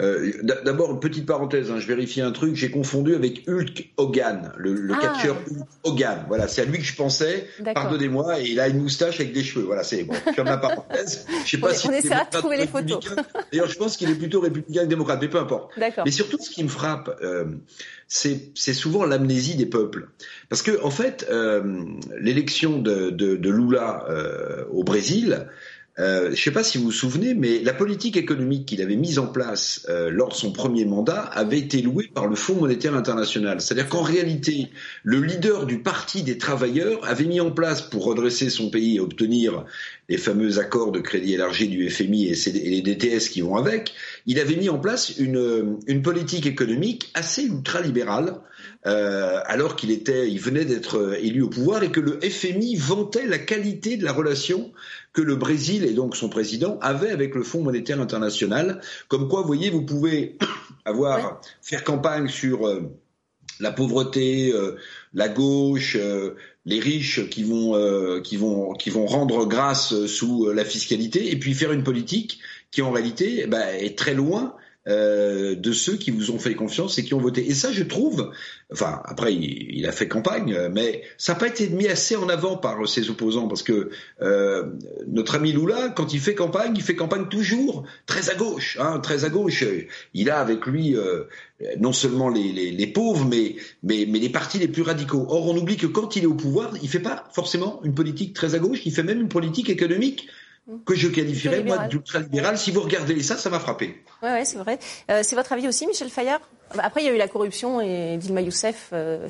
[0.00, 0.32] euh,
[0.64, 4.74] d'abord, une petite parenthèse, hein, je vérifie un truc, j'ai confondu avec Hulk Hogan, le,
[4.74, 5.00] le ah.
[5.00, 6.24] catcheur Hulk Hogan.
[6.28, 7.46] Voilà, c'est à lui que je pensais.
[7.74, 9.64] Pardonnez-moi, et il a une moustache avec des cheveux.
[9.64, 10.14] Voilà, c'est bon.
[10.36, 11.26] Comme la parenthèse.
[11.44, 13.04] Je sais pas si on essaiera de trouver les photos.
[13.52, 15.72] D'ailleurs, je pense qu'il est plutôt républicain que démocrate, mais peu importe.
[15.76, 17.44] Mais surtout, ce qui me frappe, euh,
[18.08, 20.08] c'est souvent l'amnésie des peuples.
[20.48, 21.84] Parce que, en fait, euh,
[22.18, 25.46] l'élection de, de, de, Lula euh, au Brésil,
[25.98, 28.96] euh, je ne sais pas si vous vous souvenez, mais la politique économique qu'il avait
[28.96, 32.54] mise en place euh, lors de son premier mandat avait été louée par le Fonds
[32.54, 33.60] monétaire international.
[33.60, 34.68] C'est-à-dire qu'en réalité,
[35.02, 39.00] le leader du Parti des travailleurs avait mis en place pour redresser son pays et
[39.00, 39.64] obtenir
[40.08, 43.92] les fameux accords de crédit élargi du FMI et, les DTS qui vont avec,
[44.26, 48.40] il avait mis en place une, une politique économique assez ultralibérale
[48.86, 53.26] euh, alors qu'il était, il venait d'être élu au pouvoir et que le FMI vantait
[53.26, 54.72] la qualité de la relation
[55.12, 58.80] que le Brésil et donc son président avaient avec le Fonds monétaire international.
[59.08, 60.38] Comme quoi, vous voyez, vous pouvez
[60.84, 62.82] avoir faire campagne sur euh,
[63.58, 64.76] la pauvreté, euh,
[65.12, 70.64] la gauche, euh, les riches qui vont qui vont qui vont rendre grâce sous la
[70.64, 72.38] fiscalité, et puis faire une politique
[72.70, 74.54] qui en réalité eh ben, est très loin
[74.88, 77.46] euh, de ceux qui vous ont fait confiance et qui ont voté.
[77.46, 78.32] Et ça, je trouve,
[78.72, 82.56] enfin, après, il, a fait campagne, mais ça n'a pas été mis assez en avant
[82.56, 83.90] par ses opposants, parce que
[84.22, 84.64] euh,
[85.06, 89.00] notre ami Lula, quand il fait campagne, il fait campagne toujours très à gauche, hein,
[89.00, 89.64] très à gauche.
[90.14, 91.24] Il a avec lui euh,
[91.78, 95.26] non seulement les, pauvres, mais, mais, mais les partis les plus radicaux.
[95.28, 98.32] Or, on oublie que quand il est au pouvoir, il fait pas forcément une politique
[98.32, 100.26] très à gauche, il fait même une politique économique
[100.84, 102.58] que je qualifierais moi d'ultra-libéral.
[102.58, 104.02] Si vous regardez ça, ça m'a frappé.
[104.22, 104.78] Oui, ouais, c'est vrai.
[105.10, 106.40] Euh, c'est votre avis aussi, Michel Fayard?
[106.78, 109.28] Après, il y a eu la corruption et Dilma Youssef, euh,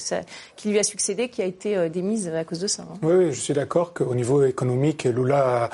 [0.57, 2.83] qui lui a succédé, qui a été euh, démise à cause de ça.
[2.83, 2.99] Hein.
[3.03, 5.71] Oui, je suis d'accord qu'au niveau économique, Lula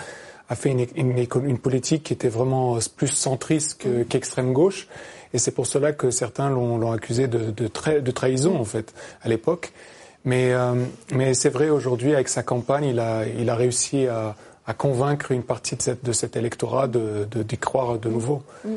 [0.48, 4.04] a, fait une, une, politique qui était vraiment plus centriste mm.
[4.04, 4.86] qu'extrême gauche.
[5.34, 7.68] Et c'est pour cela que certains l'ont accusé de, de,
[8.00, 9.72] de, trahison, en fait, à l'époque.
[10.24, 10.52] Mais,
[11.12, 14.34] mais c'est vrai, aujourd'hui, avec sa campagne, il a, il a réussi à
[14.66, 18.42] à convaincre une partie de, cet électorat de, d'y croire de nouveau.
[18.64, 18.76] Mm.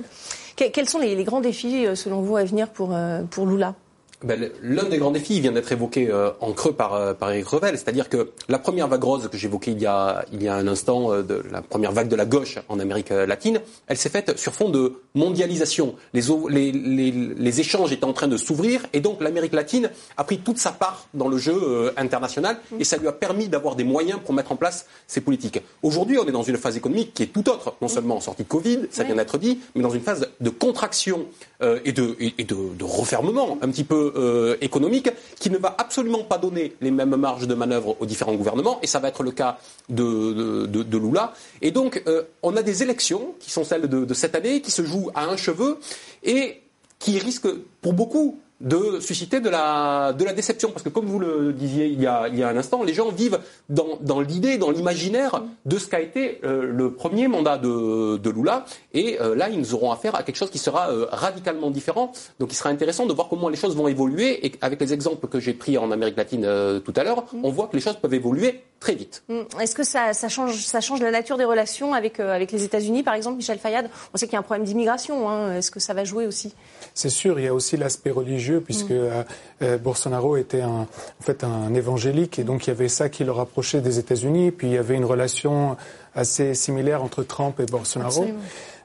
[0.55, 3.75] Quels sont les, grands défis, euh, selon vous, à venir pour, euh, pour Lula?
[4.23, 7.47] Ben, L'un des grands défis vient d'être évoqué euh, en creux par, euh, par Eric
[7.47, 10.55] Revel, c'est-à-dire que la première vague rose que j'évoquais il, y a, il y a
[10.55, 14.09] un instant, euh, de, la première vague de la gauche en Amérique latine, elle s'est
[14.09, 15.95] faite sur fond de mondialisation.
[16.13, 20.23] Les, les, les, les échanges étaient en train de s'ouvrir et donc l'Amérique latine a
[20.23, 23.83] pris toute sa part dans le jeu international et ça lui a permis d'avoir des
[23.83, 25.61] moyens pour mettre en place ses politiques.
[25.81, 28.43] Aujourd'hui, on est dans une phase économique qui est tout autre, non seulement en sortie
[28.43, 31.25] de Covid, ça vient d'être dit, mais dans une phase de contraction
[31.61, 36.23] et, de, et de, de refermement un petit peu euh, économique qui ne va absolument
[36.23, 39.31] pas donner les mêmes marges de manœuvre aux différents gouvernements, et ça va être le
[39.31, 39.57] cas
[39.89, 41.33] de, de, Lula.
[41.61, 44.71] Et donc, euh, on a des élections qui sont celles de, de cette année, qui
[44.71, 45.77] se jouent à un cheveu,
[46.23, 46.61] et
[46.99, 50.71] qui risquent, pour beaucoup, de susciter de la, de la déception.
[50.71, 52.93] Parce que comme vous le disiez il y a, il y a un instant, les
[52.93, 58.17] gens vivent dans, l'idée, dans l'imaginaire de ce qu'a été euh, le premier mandat de,
[58.17, 58.65] de Lula.
[58.93, 62.11] Et euh, là, ils auront affaire à quelque chose qui sera euh, radicalement différent.
[62.39, 64.45] Donc il sera intéressant de voir comment les choses vont évoluer.
[64.45, 66.47] Et avec les exemples que j'ai pris en Amérique latine
[66.83, 69.23] tout à l'heure, on voit que les choses peuvent évoluer très vite.
[69.29, 69.41] Mm.
[69.61, 73.03] Est-ce que ça, ça, change, ça change la nature des relations avec, avec les États-Unis,
[73.03, 73.89] par exemple, Michel Fayad?
[74.13, 75.29] On sait qu'il y a un problème d'immigration.
[75.29, 75.57] Hein.
[75.57, 76.53] Est-ce que ça va jouer aussi?
[76.93, 79.25] C'est sûr, il y a aussi l'aspect religieux, puisque mm.
[79.61, 83.23] euh, Bolsonaro était un, en fait un évangélique, et donc il y avait ça qui
[83.23, 85.77] le rapprochait des États-Unis, puis il y avait une relation
[86.15, 88.25] assez similaire entre Trump et Bolsonaro.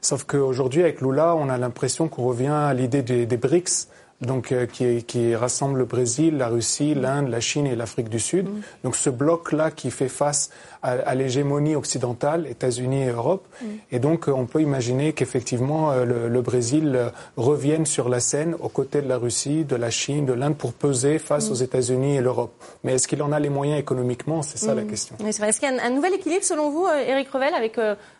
[0.01, 3.87] Sauf qu'aujourd'hui, avec Lula, on a l'impression qu'on revient à l'idée des, BRICS,
[4.21, 8.19] donc euh, qui, qui, rassemble le Brésil, la Russie, l'Inde, la Chine et l'Afrique du
[8.19, 8.47] Sud.
[8.47, 8.61] Mm.
[8.85, 10.51] Donc ce bloc-là qui fait face
[10.81, 13.45] à, à l'hégémonie occidentale, États-Unis et Europe.
[13.61, 13.65] Mm.
[13.91, 19.01] Et donc on peut imaginer qu'effectivement le, le, Brésil revienne sur la scène aux côtés
[19.01, 21.51] de la Russie, de la Chine, de l'Inde pour peser face mm.
[21.51, 22.53] aux États-Unis et l'Europe.
[22.85, 24.43] Mais est-ce qu'il en a les moyens économiquement?
[24.43, 25.17] C'est ça la question.
[25.25, 27.77] Est-ce qu'il y a un, un, nouvel équilibre selon vous, Éric Revel, avec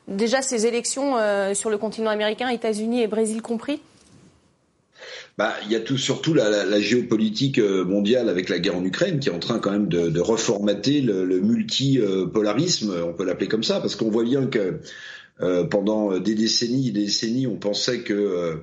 [0.09, 1.15] déjà ces élections
[1.53, 3.81] sur le continent américain, États-Unis et Brésil compris?
[5.37, 9.19] Bah, il y a tout, surtout la, géopolitique euh, mondiale avec la guerre en Ukraine
[9.19, 13.63] qui est en train quand même de, de reformater le, multipolarisme, on peut l'appeler comme
[13.63, 14.79] ça, parce qu'on voit bien que
[15.41, 18.61] euh, pendant des décennies, des décennies, on pensait que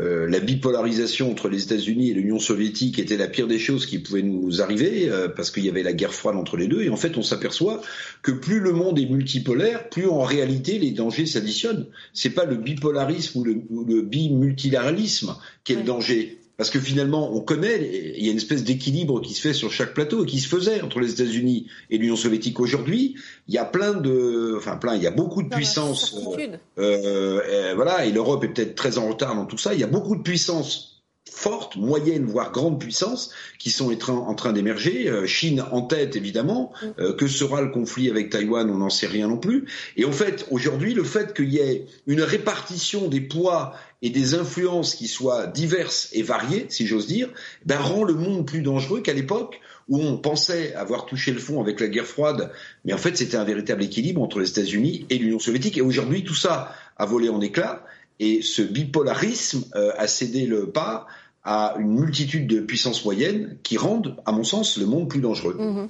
[0.00, 3.98] euh, la bipolarisation entre les États-Unis et l'Union soviétique était la pire des choses qui
[3.98, 6.82] pouvaient nous arriver euh, parce qu'il y avait la guerre froide entre les deux.
[6.82, 7.80] Et en fait, on s'aperçoit
[8.22, 11.86] que plus le monde est multipolaire, plus en réalité les dangers s'additionnent.
[12.12, 16.38] C'est pas le bipolarisme ou le, ou le qui est le danger.
[16.58, 19.70] Parce que finalement, on connaît, il y a une espèce d'équilibre qui se fait sur
[19.70, 22.58] chaque plateau et qui se faisait entre les États-Unis et l'Union soviétique.
[22.58, 23.14] Aujourd'hui,
[23.46, 27.72] il y a plein de, enfin plein, il y a beaucoup de puissances, euh, euh,
[27.76, 29.72] voilà, et l'Europe est peut-être très en retard dans tout ça.
[29.72, 30.98] Il y a beaucoup de puissances
[31.38, 35.08] fortes, moyennes, voire grandes puissances qui sont en train d'émerger.
[35.08, 36.72] Euh, Chine en tête, évidemment.
[36.82, 36.86] Mm.
[36.98, 39.66] Euh, que sera le conflit avec Taïwan On n'en sait rien non plus.
[39.96, 44.34] Et en fait, aujourd'hui, le fait qu'il y ait une répartition des poids et des
[44.34, 47.28] influences qui soient diverses et variées, si j'ose dire,
[47.64, 51.60] ben, rend le monde plus dangereux qu'à l'époque où on pensait avoir touché le fond
[51.60, 52.52] avec la guerre froide,
[52.84, 55.78] mais en fait c'était un véritable équilibre entre les États-Unis et l'Union soviétique.
[55.78, 57.84] Et aujourd'hui, tout ça a volé en éclats.
[58.20, 61.06] Et ce bipolarisme euh, a cédé le pas
[61.44, 65.56] à une multitude de puissances moyennes qui rendent, à mon sens, le monde plus dangereux.
[65.58, 65.88] Mhm.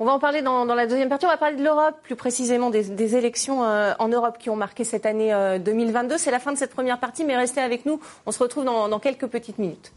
[0.00, 1.26] On va en parler dans, dans, la deuxième partie.
[1.26, 4.54] On va parler de l'Europe, plus précisément des, des élections euh, en Europe qui ont
[4.54, 6.18] marqué cette année euh, 2022.
[6.18, 7.98] C'est la fin de cette première partie, mais restez avec nous.
[8.24, 9.92] On se retrouve dans, dans quelques petites minutes.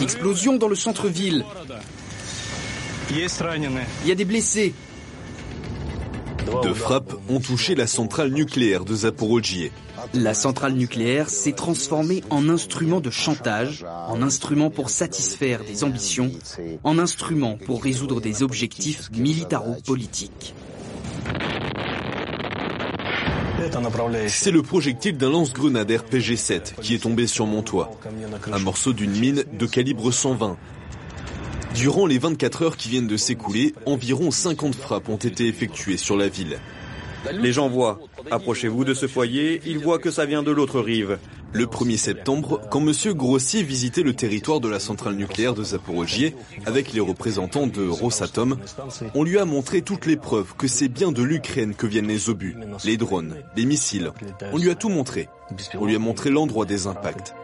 [0.00, 1.44] Explosion dans le centre-ville.
[3.10, 3.18] Il
[4.06, 4.74] y a des blessés.
[6.62, 9.72] Deux frappes ont touché la centrale nucléaire de Zaporozhye.
[10.14, 16.30] La centrale nucléaire s'est transformée en instrument de chantage, en instrument pour satisfaire des ambitions,
[16.84, 20.54] en instrument pour résoudre des objectifs militaro-politiques.
[24.28, 27.90] C'est le projectile d'un lance-grenade RPG-7 qui est tombé sur mon toit.
[28.52, 30.56] Un morceau d'une mine de calibre 120.
[31.74, 36.16] Durant les 24 heures qui viennent de s'écouler, environ 50 frappes ont été effectuées sur
[36.16, 36.58] la ville.
[37.32, 38.00] Les gens voient.
[38.30, 41.18] Approchez-vous de ce foyer, ils voient que ça vient de l'autre rive.
[41.52, 42.92] Le 1er septembre, quand M.
[43.14, 46.34] Grossier visitait le territoire de la centrale nucléaire de Zaporozhye
[46.66, 48.58] avec les représentants de Rosatom,
[49.14, 52.28] on lui a montré toutes les preuves que c'est bien de l'Ukraine que viennent les
[52.28, 54.12] obus, les drones, les missiles.
[54.52, 55.28] On lui a tout montré.
[55.80, 57.34] On lui a montré l'endroit des impacts.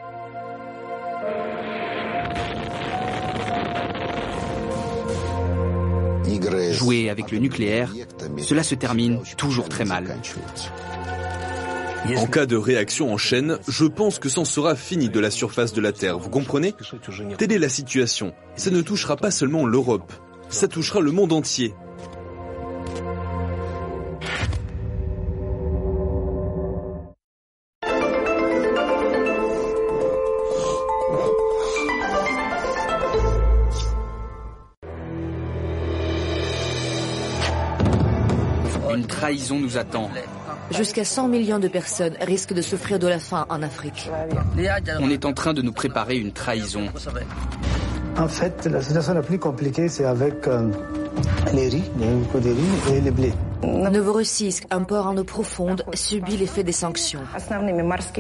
[6.73, 7.93] Jouer avec le nucléaire,
[8.39, 10.17] cela se termine toujours très mal.
[12.17, 15.73] En cas de réaction en chaîne, je pense que c'en sera fini de la surface
[15.73, 16.75] de la Terre, vous comprenez?
[17.39, 18.35] Telle est la situation.
[18.57, 20.13] Ça ne touchera pas seulement l'Europe,
[20.51, 21.75] ça touchera le monde entier.
[38.95, 40.11] Une trahison nous attend.
[40.71, 44.11] Jusqu'à 100 millions de personnes risquent de souffrir de la faim en Afrique.
[45.01, 46.87] On est en train de nous préparer une trahison.
[48.17, 50.71] En fait, la situation la plus compliquée, c'est avec euh,
[51.53, 53.33] les riz, les riz et les blés.
[53.65, 57.21] Novorossiysk, un port en eau profonde, subit l'effet des sanctions.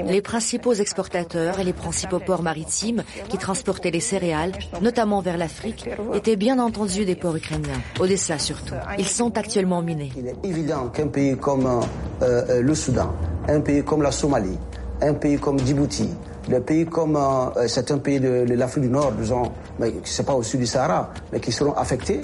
[0.06, 5.88] Les principaux exportateurs et les principaux ports maritimes qui transportaient les céréales, notamment vers l'Afrique,
[6.14, 8.74] étaient bien entendu des ports ukrainiens, Odessa surtout.
[8.98, 10.12] Ils sont actuellement minés.
[10.16, 11.80] Il est évident qu'un pays comme euh,
[12.22, 13.12] euh, le Soudan,
[13.48, 14.58] un pays comme la Somalie,
[15.02, 16.08] un pays comme Djibouti,
[16.48, 20.34] le pays comme euh, certains pays de, de l'Afrique du Nord, disons, mais c'est pas
[20.34, 22.20] au sud du Sahara, mais qui seront affectés,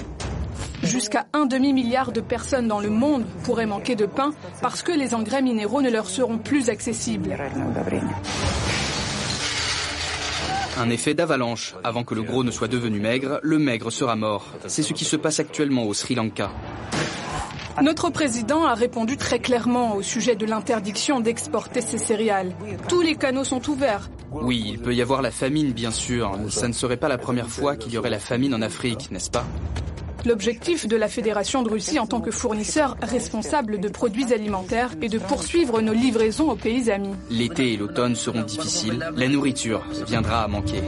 [0.82, 5.14] Jusqu'à un demi-milliard de personnes dans le monde pourraient manquer de pain parce que les
[5.14, 7.36] engrais minéraux ne leur seront plus accessibles.
[10.78, 11.74] Un effet d'avalanche.
[11.84, 14.46] Avant que le gros ne soit devenu maigre, le maigre sera mort.
[14.66, 16.50] C'est ce qui se passe actuellement au Sri Lanka.
[17.82, 22.52] Notre président a répondu très clairement au sujet de l'interdiction d'exporter ces céréales.
[22.88, 24.10] Tous les canaux sont ouverts.
[24.32, 26.36] Oui, il peut y avoir la famine, bien sûr.
[26.48, 29.30] Ça ne serait pas la première fois qu'il y aurait la famine en Afrique, n'est-ce
[29.30, 29.44] pas?
[30.26, 35.08] L'objectif de la Fédération de Russie en tant que fournisseur responsable de produits alimentaires est
[35.08, 37.14] de poursuivre nos livraisons aux pays amis.
[37.30, 40.82] L'été et l'automne seront difficiles, la nourriture viendra à manquer.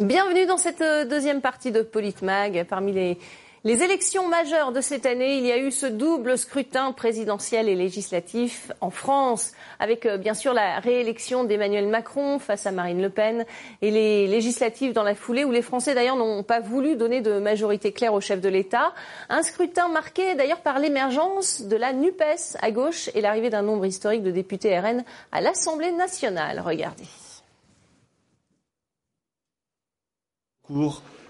[0.00, 2.66] Bienvenue dans cette euh, deuxième partie de Politmag.
[2.68, 3.18] Parmi les,
[3.64, 7.74] les élections majeures de cette année, il y a eu ce double scrutin présidentiel et
[7.74, 13.10] législatif en France, avec euh, bien sûr la réélection d'Emmanuel Macron face à Marine Le
[13.10, 13.44] Pen
[13.82, 17.40] et les législatives dans la foulée, où les Français d'ailleurs n'ont pas voulu donner de
[17.40, 18.94] majorité claire au chef de l'État.
[19.28, 23.86] Un scrutin marqué d'ailleurs par l'émergence de la NUPES à gauche et l'arrivée d'un nombre
[23.86, 26.62] historique de députés RN à l'Assemblée nationale.
[26.64, 27.02] Regardez.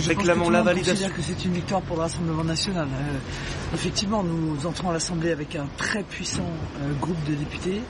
[0.01, 1.09] Réclamant la validation.
[1.09, 2.88] Je que c'est une victoire pour le Rassemblement national.
[2.88, 6.48] Euh, effectivement, nous entrons à l'Assemblée avec un très puissant
[6.81, 7.83] euh, groupe de députés.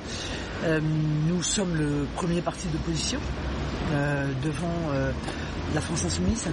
[0.65, 0.81] Euh,
[1.29, 3.21] nous sommes le premier parti d'opposition
[4.43, 4.93] devant
[5.75, 6.47] la France insoumise.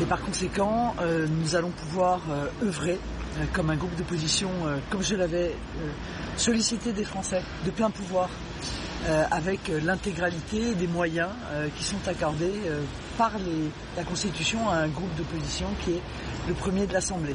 [0.00, 0.94] Et par conséquent,
[1.28, 2.22] nous allons pouvoir
[2.62, 2.98] œuvrer
[3.52, 4.48] comme un groupe d'opposition,
[4.88, 5.54] comme je l'avais
[6.38, 8.30] sollicité des Français, de plein pouvoir.
[9.30, 11.28] avec l'intégralité des moyens
[11.76, 12.54] qui sont accordés
[13.16, 13.32] par
[13.96, 16.02] la Constitution à un groupe d'opposition qui est
[16.48, 17.34] le premier de l'Assemblée.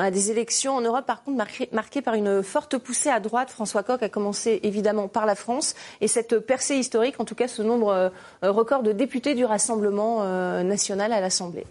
[0.00, 3.50] On des élections en Europe, par contre, marquées, par une forte poussée à droite.
[3.50, 5.74] François Coq a commencé évidemment par la France.
[6.00, 8.08] Et cette percée historique, en tout cas ce nombre euh,
[8.42, 11.64] record de députés du Rassemblement euh, national à l'Assemblée.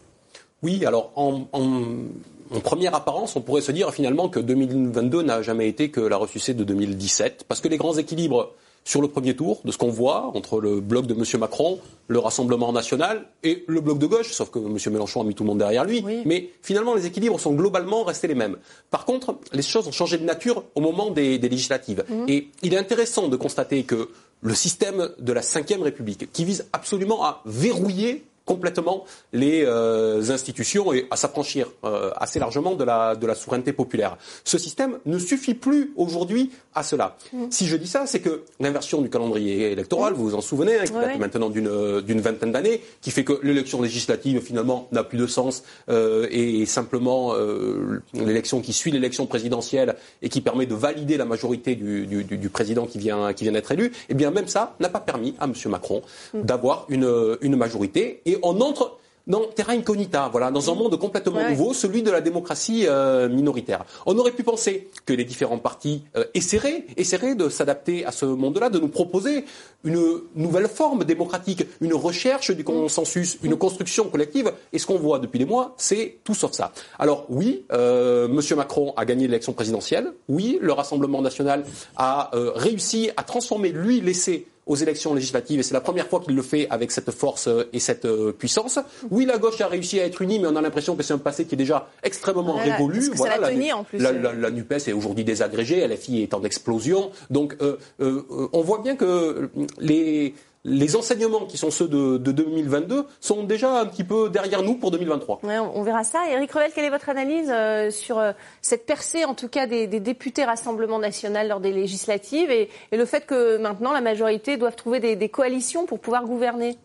[0.62, 5.70] Oui, alors en, en, première apparence, on pourrait se dire finalement que 2022 n'a jamais
[5.70, 8.52] été que la ressuscité de 2017, parce que les grands équilibres
[8.88, 11.40] sur le premier tour de ce qu'on voit entre le bloc de M.
[11.42, 14.78] Macron, le Rassemblement national et le bloc de gauche, sauf que M.
[14.94, 16.06] Mélenchon a mis tout le monde derrière lui.
[16.26, 18.56] Mais finalement, les équilibres sont globalement restés les mêmes.
[18.90, 22.06] Par contre, les choses ont changé de nature au moment des, législatives.
[22.08, 22.26] Mhm.
[22.30, 24.08] Et il est intéressant de constater que
[24.42, 30.94] le système de la Ve République, qui vise absolument à verrouiller complètement les euh, institutions
[30.94, 34.18] et à s'affranchir euh, assez largement de la, de la souveraineté populaire.
[34.44, 37.18] Ce système ne suffit plus aujourd'hui à cela.
[37.34, 37.46] Mm.
[37.52, 40.86] Si je dis ça, c'est que l'inversion du calendrier électoral, vous vous en souvenez, hein,
[40.86, 45.28] qui date maintenant d'une vingtaine d'années, qui fait que l'élection législative finalement n'a plus de
[45.28, 51.18] sens euh, et simplement euh, l'élection qui suit l'élection présidentielle et qui permet de valider
[51.18, 54.48] la majorité du, du, du président qui vient, qui vient d'être élu, eh bien même
[54.48, 55.54] ça n'a pas permis à M.
[55.66, 56.02] Macron
[56.34, 56.42] mm.
[56.44, 58.98] d'avoir une, une majorité et on entre
[59.28, 63.86] dans terra incognita, voilà, dans un monde complètement nouveau, celui de la démocratie euh, minoritaire.
[64.06, 68.26] On aurait pu penser que les différents partis euh, essaieraient, essaieraient de s'adapter à ce
[68.26, 69.44] monde-là, de nous proposer
[69.84, 74.52] une nouvelle forme démocratique, une recherche du consensus, une construction collective.
[74.72, 76.72] Et ce qu'on voit depuis des mois, c'est tout sauf ça.
[76.98, 80.14] Alors oui, euh, Monsieur Macron a gagné l'élection présidentielle.
[80.30, 81.66] Oui, le Rassemblement national
[81.98, 86.20] a euh, réussi à transformer lui l'essai aux élections législatives, et c'est la première fois
[86.20, 88.80] qu'il le fait avec cette force euh, et cette euh, puissance.
[89.10, 91.18] Oui, la gauche a réussi à être unie, mais on a l'impression que c'est un
[91.18, 93.12] passé qui est déjà extrêmement révolu.
[93.16, 97.12] Voilà, la, en plus, la, la, NUPES est aujourd'hui désagrégée, LFI est en explosion.
[97.30, 99.50] Donc, euh, euh, on voit bien que
[99.80, 100.34] les
[100.68, 104.92] les enseignements qui sont ceux de, 2022 sont déjà un petit peu derrière nous pour
[104.92, 105.40] 2023.
[105.44, 106.30] on verra ça.
[106.30, 109.88] Eric Revel, quelle est votre analyse euh, sur euh, cette percée, en tout cas, des,
[109.88, 115.00] députés Rassemblement National lors des législatives et, le fait que maintenant la majorité doive trouver
[115.00, 116.78] des coalitions pour pouvoir gouverner?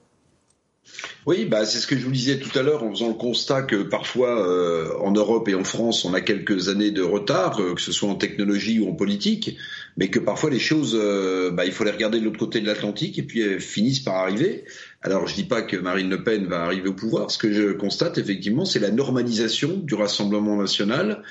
[1.26, 3.62] Oui, bah, c'est ce que je vous disais tout à l'heure en faisant le constat
[3.62, 7.74] que parfois euh, en Europe et en France on a quelques années de retard, euh,
[7.74, 9.56] que ce soit en technologie ou en politique,
[9.96, 12.66] mais que parfois les choses, euh, bah, il faut les regarder de l'autre côté de
[12.66, 14.64] l'Atlantique et puis elles finissent par arriver.
[15.02, 17.72] Alors je dis pas que Marine Le Pen va arriver au pouvoir, ce que je
[17.72, 21.22] constate effectivement c'est la normalisation du Rassemblement national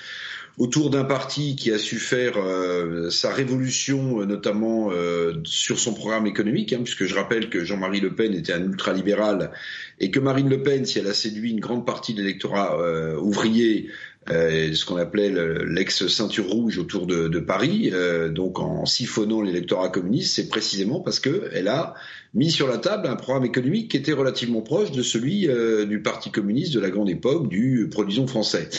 [0.58, 5.93] autour d'un parti qui a su faire euh, sa révolution, euh, notamment euh, sur son
[5.93, 9.52] programme économique, hein, puisque je rappelle que Jean-Marie Le Pen était un ultralibéral
[10.00, 12.78] et que Marine Le Pen, si elle a séduit une grande partie de l'électorat
[13.19, 13.89] ouvrier,
[14.27, 15.31] ce qu'on appelait
[15.65, 17.91] l'ex-ceinture rouge autour de, Paris,
[18.29, 21.95] donc en siphonnant l'électorat communiste, c'est précisément parce qu'elle a
[22.34, 25.49] mis sur la table un programme économique qui était relativement proche de celui
[25.88, 28.69] du Parti communiste de la grande époque du produisons français.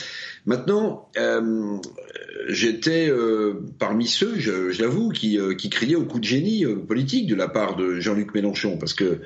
[0.45, 1.77] Maintenant, euh,
[2.49, 7.29] j'étais euh, parmi ceux, je, l'avoue, qui, euh, qui criaient au coup de génie politique
[7.29, 9.21] de la part de Jean-Luc Mélenchon, parce que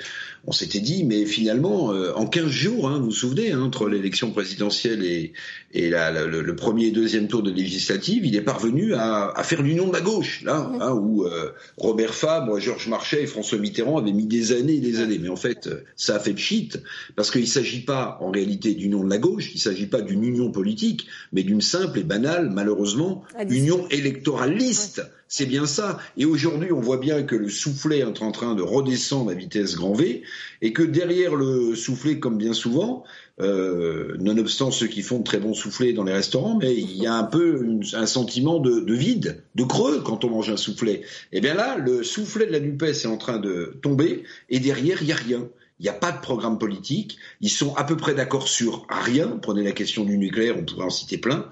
[0.47, 4.31] on s'était dit, mais finalement, en 15 jours, hein, vous vous souvenez, hein, entre l'élection
[4.31, 5.33] présidentielle et,
[5.73, 9.93] et le, premier et deuxième tour de législative, il est parvenu à, faire l'union de
[9.93, 14.27] la gauche, là, hein, où euh, Robert Fabre, Georges Marchais et François Mitterrand avaient mis
[14.27, 15.19] des années et des années.
[15.19, 16.81] Mais en fait, ça a fait de shit,
[17.15, 20.01] parce qu'il ne s'agit pas en réalité d'union de la gauche, il ne s'agit pas
[20.01, 25.03] d'une union politique, mais d'une simple et banale, malheureusement, union électoraliste.
[25.29, 25.99] C'est bien ça.
[26.17, 29.75] Et aujourd'hui, on voit bien que le soufflet est en train de redescendre à vitesse
[29.75, 30.23] grand V,
[30.63, 33.03] et que derrière le soufflet, comme bien souvent,
[33.41, 37.07] euh, nonobstant ceux qui font de très bons soufflets dans les restaurants, mais il y
[37.07, 41.03] a un peu un sentiment de, de, vide, de creux quand on mange un soufflet.
[41.33, 44.61] Et eh bien là, le soufflet de la NUPES est en train de tomber, et
[44.61, 45.49] derrière, il n'y a rien.
[45.79, 47.19] Il n'y a pas de programme politique.
[47.41, 49.39] Ils sont à peu près d'accord sur rien.
[49.43, 51.49] Prenez la question du nucléaire, on pourrait en citer plein.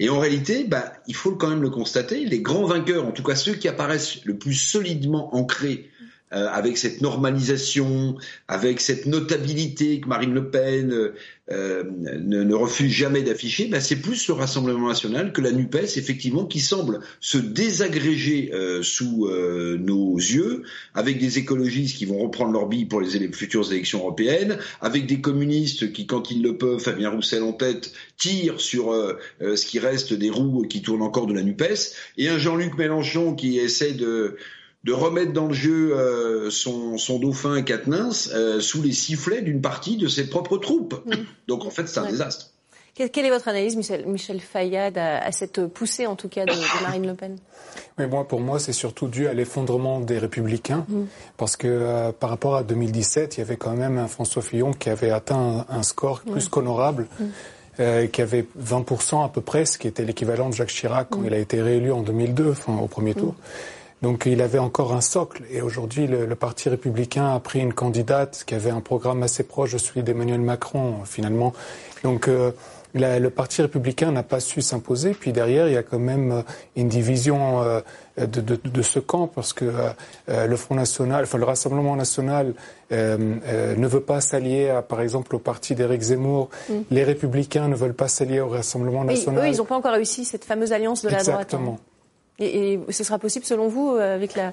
[0.00, 3.22] Et en réalité, bah, il faut quand même le constater, les grands vainqueurs, en tout
[3.22, 5.90] cas ceux qui apparaissent le plus solidement ancrés
[6.32, 8.16] euh, avec cette normalisation,
[8.48, 11.12] avec cette notabilité que Marine Le Pen
[11.50, 15.96] euh, ne, ne, refuse jamais d'afficher, ben c'est plus le Rassemblement national que la NUPES,
[15.96, 20.62] effectivement, qui semble se désagréger euh, sous nos yeux,
[20.94, 25.20] avec des écologistes qui vont reprendre leur bille pour les futures élections européennes, avec des
[25.20, 28.92] communistes qui, quand ils le peuvent, Fabien Roussel en tête, tirent sur
[29.40, 33.34] ce qui reste des roues qui tournent encore de la NUPES, et un Jean-Luc Mélenchon
[33.34, 34.36] qui essaie de
[34.88, 39.60] de remettre dans le jeu euh, son, son, dauphin Katnins euh, sous les sifflets d'une
[39.60, 40.94] partie de ses propres troupes.
[41.46, 42.52] Donc en fait, c'est un désastre.
[42.94, 47.06] Quelle est votre analyse, Michel, Michel Fayad, à, cette poussée en tout cas de, Marine
[47.06, 47.36] Le Pen?
[47.98, 51.04] Mais moi, pour moi, c'est surtout dû à l'effondrement des Républicains, mm.
[51.36, 54.72] parce que euh, par rapport à 2017, il y avait quand même un François Fillon
[54.72, 57.06] qui avait atteint un, score plus qu'honorable.
[57.20, 58.08] Mm.
[58.10, 61.26] qui avait 20% à peu près, ce qui était l'équivalent de Jacques Chirac quand mm.
[61.26, 63.36] il a été réélu en 2002, enfin, au premier tour.
[64.02, 65.42] Donc il avait encore un socle.
[65.50, 69.72] Et aujourd'hui, le, Parti républicain a pris une candidate qui avait un programme assez proche
[69.72, 71.52] de celui d'Emmanuel Macron, finalement.
[72.04, 72.52] Donc euh,
[72.94, 75.14] le Parti républicain n'a pas su s'imposer.
[75.14, 76.42] Puis derrière, il y a quand même euh,
[76.76, 77.80] une division euh,
[78.16, 79.64] de, de, de, ce camp, parce que
[80.28, 82.52] le Front National, enfin le Rassemblement National
[82.90, 86.50] ne veut pas s'allier, par exemple, au parti d'Éric Zemmour.
[86.68, 86.74] Mm.
[86.90, 89.44] Les républicains ne veulent pas s'allier au Rassemblement National.
[89.44, 91.28] eux, ils n'ont pas encore réussi cette fameuse alliance de la droite.
[91.28, 91.42] Hein.
[91.42, 91.78] Exactement.
[92.38, 94.52] Et, ce sera possible selon vous euh, avec la,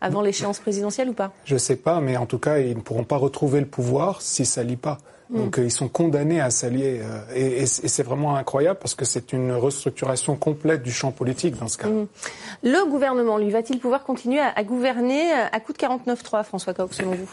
[0.00, 1.32] avant l'échéance présidentielle ou pas?
[1.44, 4.22] Je ne sais pas, mais en tout cas, ils ne pourront pas retrouver le pouvoir
[4.22, 4.98] s'ils ne s'allient pas.
[5.28, 5.38] Hmm.
[5.38, 7.00] Donc euh, ils sont condamnés à s'allier.
[7.02, 11.68] Euh, et, c'est vraiment incroyable parce que c'est une restructuration complète du champ politique dans
[11.68, 11.88] ce cas.
[11.88, 12.06] Hmm.
[12.62, 16.94] Le gouvernement, lui, va-t-il pouvoir continuer à, à gouverner à coup de 49-3, François Coq,
[16.94, 17.30] selon vous?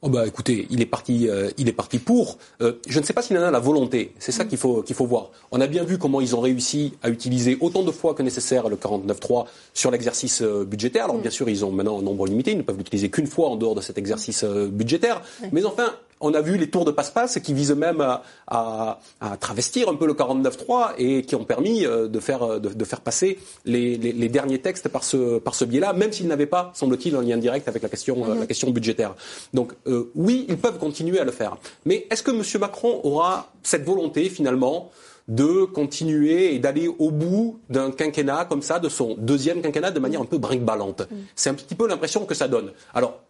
[0.00, 2.38] Oh bah écoutez, il est parti, euh, il est parti pour.
[2.60, 4.12] Euh, je ne sais pas s'il en a la volonté.
[4.20, 5.30] C'est ça qu'il faut qu'il faut voir.
[5.50, 8.68] On a bien vu comment ils ont réussi à utiliser autant de fois que nécessaire
[8.68, 11.06] le 49.3 sur l'exercice euh, budgétaire.
[11.06, 11.22] Alors mm.
[11.22, 12.52] bien sûr, ils ont maintenant un nombre limité.
[12.52, 15.20] Ils ne peuvent l'utiliser qu'une fois en dehors de cet exercice budgétaire.
[15.50, 19.36] Mais enfin, on a vu les tours de passe-passe qui visent même à, à, à,
[19.36, 22.84] travestir un peu le 49.3 et qui ont permis euh, de faire, euh, de, de
[22.84, 26.46] faire passer les, les, les, derniers textes par ce, par ce biais-là, même s'ils n'avaient
[26.46, 28.46] pas, semble-t-il, un lien direct avec la question, euh, la mhm.
[28.46, 29.14] question budgétaire.
[29.54, 29.72] Donc
[30.14, 31.56] oui, ils peuvent continuer à le faire.
[31.84, 32.42] Mais est-ce que M.
[32.60, 34.90] Macron aura cette volonté finalement
[35.28, 40.00] de continuer et d'aller au bout d'un quinquennat comme ça, de son deuxième quinquennat, de
[40.00, 41.02] manière un peu brinque-ballante.
[41.10, 41.18] Mhm.
[41.36, 42.72] C'est un petit peu l'impression que ça donne.
[42.94, 43.20] Alors,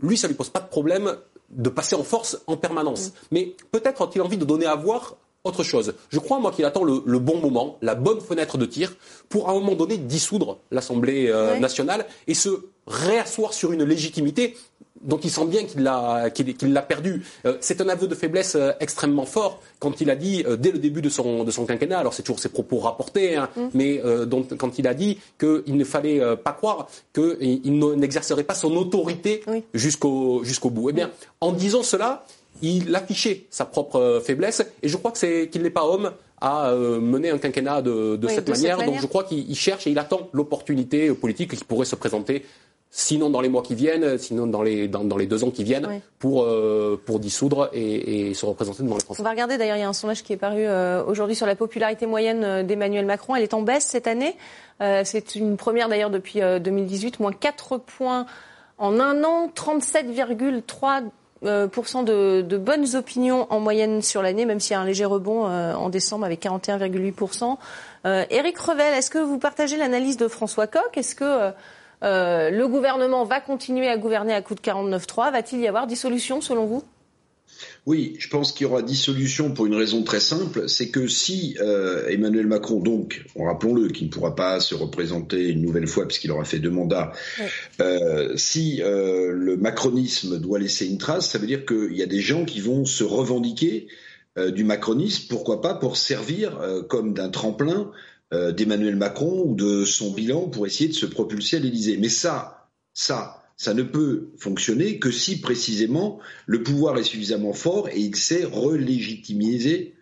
[0.00, 1.16] lui, ça lui pose pas de problème
[1.50, 3.08] de passer en force en permanence.
[3.08, 3.12] Mm.
[3.32, 5.16] Mais peut-être a-t-il envie de donner à voir
[5.46, 5.94] autre chose.
[6.10, 8.96] Je crois, moi, qu'il attend le, bon moment, la bonne fenêtre de tir,
[9.28, 14.56] pour à un moment donné dissoudre l'Assemblée euh, nationale et se réasseoir sur une légitimité
[15.06, 17.22] dont il sent bien qu'il l'a perdu.
[17.46, 20.72] Euh, c'est un aveu de faiblesse euh, extrêmement fort quand il a dit euh, dès
[20.72, 21.98] le début de son de son quinquennat.
[21.98, 23.68] Alors c'est toujours ses propos rapportés, hein, mm.
[23.74, 28.74] mais donc quand il a dit qu'il ne fallait pas croire qu'il n'exercerait pas son
[28.76, 29.42] autorité
[29.72, 30.90] jusqu'au jusqu'au bout.
[30.90, 32.24] Eh bien, en disant cela,
[32.62, 36.72] il affichait sa propre faiblesse et je crois que c'est qu'il n'est pas homme à
[36.74, 38.78] mener un quinquennat de, de, cette, manière.
[38.84, 42.44] Donc je crois qu'il cherche et il attend l'opportunité politique qui pourrait se présenter
[42.96, 45.64] sinon dans les mois qui viennent, sinon dans les, dans, dans les deux ans qui
[45.64, 49.20] viennent, pour, euh, pour dissoudre et, et, se représenter devant les Français.
[49.20, 51.46] On va regarder d'ailleurs, il y a un sondage qui est paru euh, aujourd'hui sur
[51.46, 53.36] la popularité moyenne euh, d'Emmanuel Macron.
[53.36, 54.34] Elle est en baisse cette année.
[54.80, 58.24] Euh, c'est une première d'ailleurs depuis 2018, moins 4 points
[58.78, 61.02] en un an, 37,3
[61.42, 65.44] de, de, bonnes opinions en moyenne sur l'année, même s'il y a un léger rebond
[65.44, 67.58] en décembre avec 41,8%.
[68.06, 70.96] Euh, Éric Revel, est-ce que vous partagez l'analyse de François Coq?
[70.96, 71.52] Est-ce que
[72.02, 75.32] euh, le gouvernement va continuer à gouverner à coup de 49-3.
[75.32, 76.82] Va-t-il y avoir dissolution selon vous?
[77.86, 81.56] Oui, je pense qu'il y aura dissolution pour une raison très simple, c'est que si
[81.60, 86.32] euh, Emmanuel Macron, donc, rappelons-le, qui ne pourra pas se représenter une nouvelle fois puisqu'il
[86.32, 87.12] aura fait deux mandats,
[87.80, 92.20] euh, si le macronisme doit laisser une trace, ça veut dire qu'il y a des
[92.20, 93.86] gens qui vont se revendiquer
[94.36, 97.90] du macronisme, pourquoi pas pour servir comme d'un tremplin
[98.32, 101.96] d'Emmanuel Macron ou de son bilan pour essayer de se propulser à l'Élysée.
[101.96, 107.88] Mais ça, ça, ça ne peut fonctionner que si précisément le pouvoir est suffisamment fort
[107.88, 109.94] et il sait relégitimiser,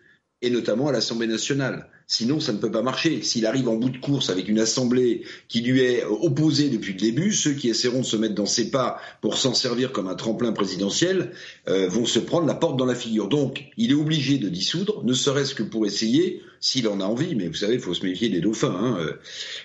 [0.42, 1.88] et notamment à l'Assemblée nationale.
[2.06, 3.22] Sinon, ça ne peut pas marcher.
[3.22, 6.98] S'il arrive en bout de course avec une assemblée qui lui est opposée depuis le
[6.98, 10.14] début, ceux qui essaieront de se mettre dans ses pas pour s'en servir comme un
[10.14, 11.32] tremplin présidentiel
[11.68, 13.28] euh, vont se prendre la porte dans la figure.
[13.28, 17.34] Donc, il est obligé de dissoudre, ne serait-ce que pour essayer, s'il en a envie,
[17.34, 18.74] mais vous savez, il faut se méfier des dauphins.
[18.74, 18.96] Hein.
[19.00, 19.12] Euh,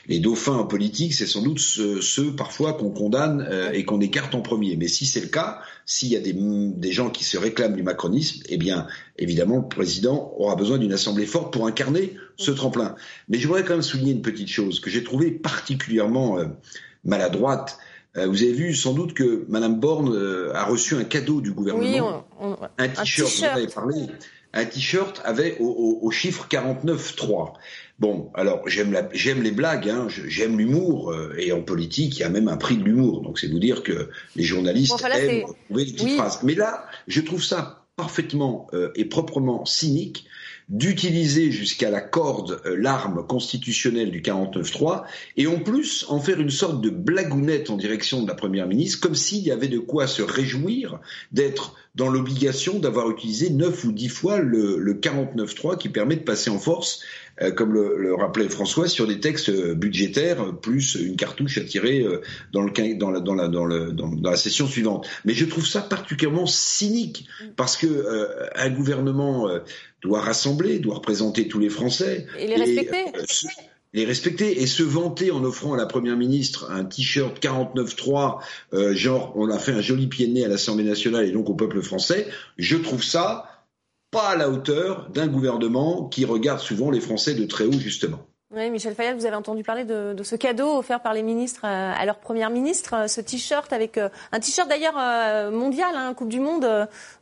[0.07, 4.33] les dauphins en politique, c'est sans doute ceux, parfois qu'on condamne euh, et qu'on écarte
[4.33, 4.77] en premier.
[4.77, 7.83] Mais si c'est le cas, s'il y a des, des gens qui se réclament du
[7.83, 8.87] macronisme, eh bien,
[9.17, 12.95] évidemment, le président aura besoin d'une assemblée forte pour incarner ce tremplin.
[13.27, 16.45] Mais je voudrais quand même souligner une petite chose que j'ai trouvée particulièrement euh,
[17.03, 17.77] maladroite.
[18.17, 21.51] Euh, vous avez vu sans doute que Madame Borne euh, a reçu un cadeau du
[21.51, 22.25] gouvernement,
[22.77, 23.29] un t-shirt.
[23.29, 24.07] Vous avez parlé.
[24.51, 27.53] Un t-shirt avait au, chiffre 49.3.
[27.99, 32.29] Bon, alors j'aime j'aime les blagues, hein, j'aime l'humour et en politique il y a
[32.29, 33.21] même un prix de l'humour.
[33.21, 36.39] Donc c'est vous dire que les journalistes aiment trouver des petites phrases.
[36.41, 40.25] Mais là, je trouve ça parfaitement et proprement cynique
[40.69, 45.03] d'utiliser jusqu'à la corde euh, l'arme constitutionnelle du 49-3
[45.35, 48.99] et en plus en faire une sorte de blagounette en direction de la Première ministre,
[48.99, 50.99] comme s'il y avait de quoi se réjouir
[51.31, 56.21] d'être dans l'obligation d'avoir utilisé neuf ou dix fois le, le 49-3 qui permet de
[56.21, 57.01] passer en force,
[57.41, 62.21] euh, comme le, rappelait François, sur des textes budgétaires, plus une cartouche à tirer euh,
[62.53, 65.07] dans, le, la, dans, la, le, session suivante.
[65.25, 68.05] Mais je trouve ça particulièrement cynique, parce que
[68.55, 69.49] un gouvernement
[70.01, 72.27] doit rassembler, doit représenter tous les Français.
[72.37, 73.05] Et les respecter.
[73.15, 73.23] Euh,
[73.93, 78.39] les respecter et se vanter en offrant à la première ministre un t-shirt 49.3,
[78.73, 81.49] euh, genre on a fait un joli pied de nez à l'Assemblée nationale et donc
[81.49, 82.27] au peuple français,
[82.57, 83.65] je trouve ça
[84.11, 88.28] pas à la hauteur d'un gouvernement qui regarde souvent les Français de très haut justement.
[88.51, 92.03] Oui, Michel Fayet, vous avez entendu parler de, ce cadeau offert par les ministres à,
[92.03, 96.29] leur première ministre, euh, ce t-shirt avec euh, un t-shirt d'ailleurs euh, mondial, hein, Coupe
[96.29, 96.67] du Monde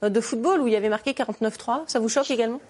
[0.01, 1.81] de football où il y avait marqué 49-3.
[1.87, 2.61] Ça vous choque également?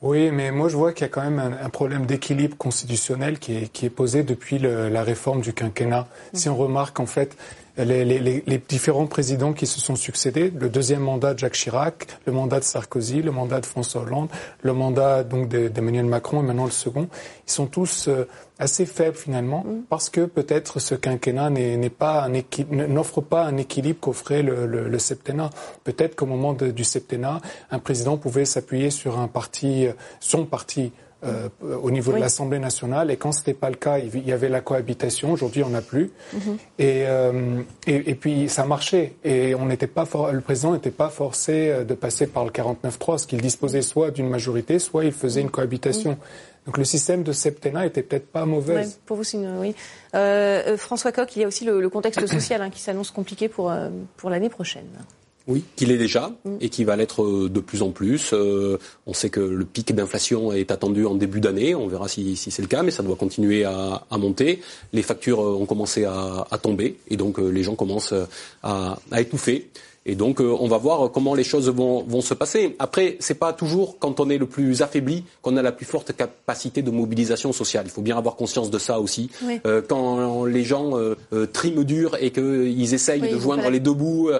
[0.00, 3.56] Oui, mais moi je vois qu'il y a quand même un, problème d'équilibre constitutionnel qui
[3.56, 6.06] est, qui est posé depuis la réforme du quinquennat.
[6.32, 7.36] Si on remarque en fait
[7.78, 12.06] les, les, les, différents présidents qui se sont succédés, le deuxième mandat de Jacques Chirac,
[12.26, 14.28] le mandat de Sarkozy, le mandat de François Hollande,
[14.62, 17.08] le mandat donc d'Emmanuel Macron et maintenant le second,
[17.46, 19.82] ils sont tous euh, assez faibles finalement mm.
[19.88, 22.32] parce que peut-être ce quinquennat n'est pas un
[22.70, 25.50] n'offre pas un équilibre qu'offrait le, le, le, septennat.
[25.84, 29.86] Peut-être qu'au moment du septennat, un président pouvait s'appuyer sur un parti,
[30.20, 30.92] son parti
[31.24, 31.48] euh,
[31.82, 33.10] au niveau de l'Assemblée nationale.
[33.10, 35.32] Et quand ce n'était pas le cas, il y avait la cohabitation.
[35.32, 36.12] Aujourd'hui, on n'a plus.
[36.32, 36.58] Mhm.
[36.80, 39.14] Euh, et, et, puis, ça marchait.
[39.24, 42.98] Et on n'était pas le président n'était pas forcé euh, de passer par le 49-3,
[42.98, 46.16] parce qu'il disposait soit d'une majorité, soit il faisait une cohabitation.
[46.66, 48.86] Donc le système de septennat était peut-être pas mauvais.
[49.04, 49.74] pour vous, c'est oui.
[50.76, 53.72] François Coq, il y a aussi le, contexte social hein, qui s'annonce compliqué pour,
[54.16, 54.86] pour l'année prochaine.
[55.48, 56.30] Oui, qu'il est déjà
[56.60, 58.32] et qui va l'être euh, de plus en plus.
[58.34, 58.76] Euh,
[59.06, 61.74] on sait que le pic d'inflation est attendu en début d'année.
[61.74, 64.60] On verra si, c'est le cas, mais ça doit continuer à, monter.
[64.92, 68.14] Les factures euh, ont commencé à, tomber et donc les gens commencent
[68.62, 69.68] à, à étouffer.
[70.06, 72.76] Et donc, euh, on va voir comment les choses vont, vont se passer.
[72.78, 76.16] Après, c'est pas toujours quand on est le plus affaibli qu'on a la plus forte
[76.16, 77.84] capacité de mobilisation sociale.
[77.86, 79.30] Il faut bien avoir conscience de ça aussi.
[79.66, 81.14] Euh, quand les gens euh,
[81.52, 84.30] triment dur et qu'ils essayent de joindre les deux bouts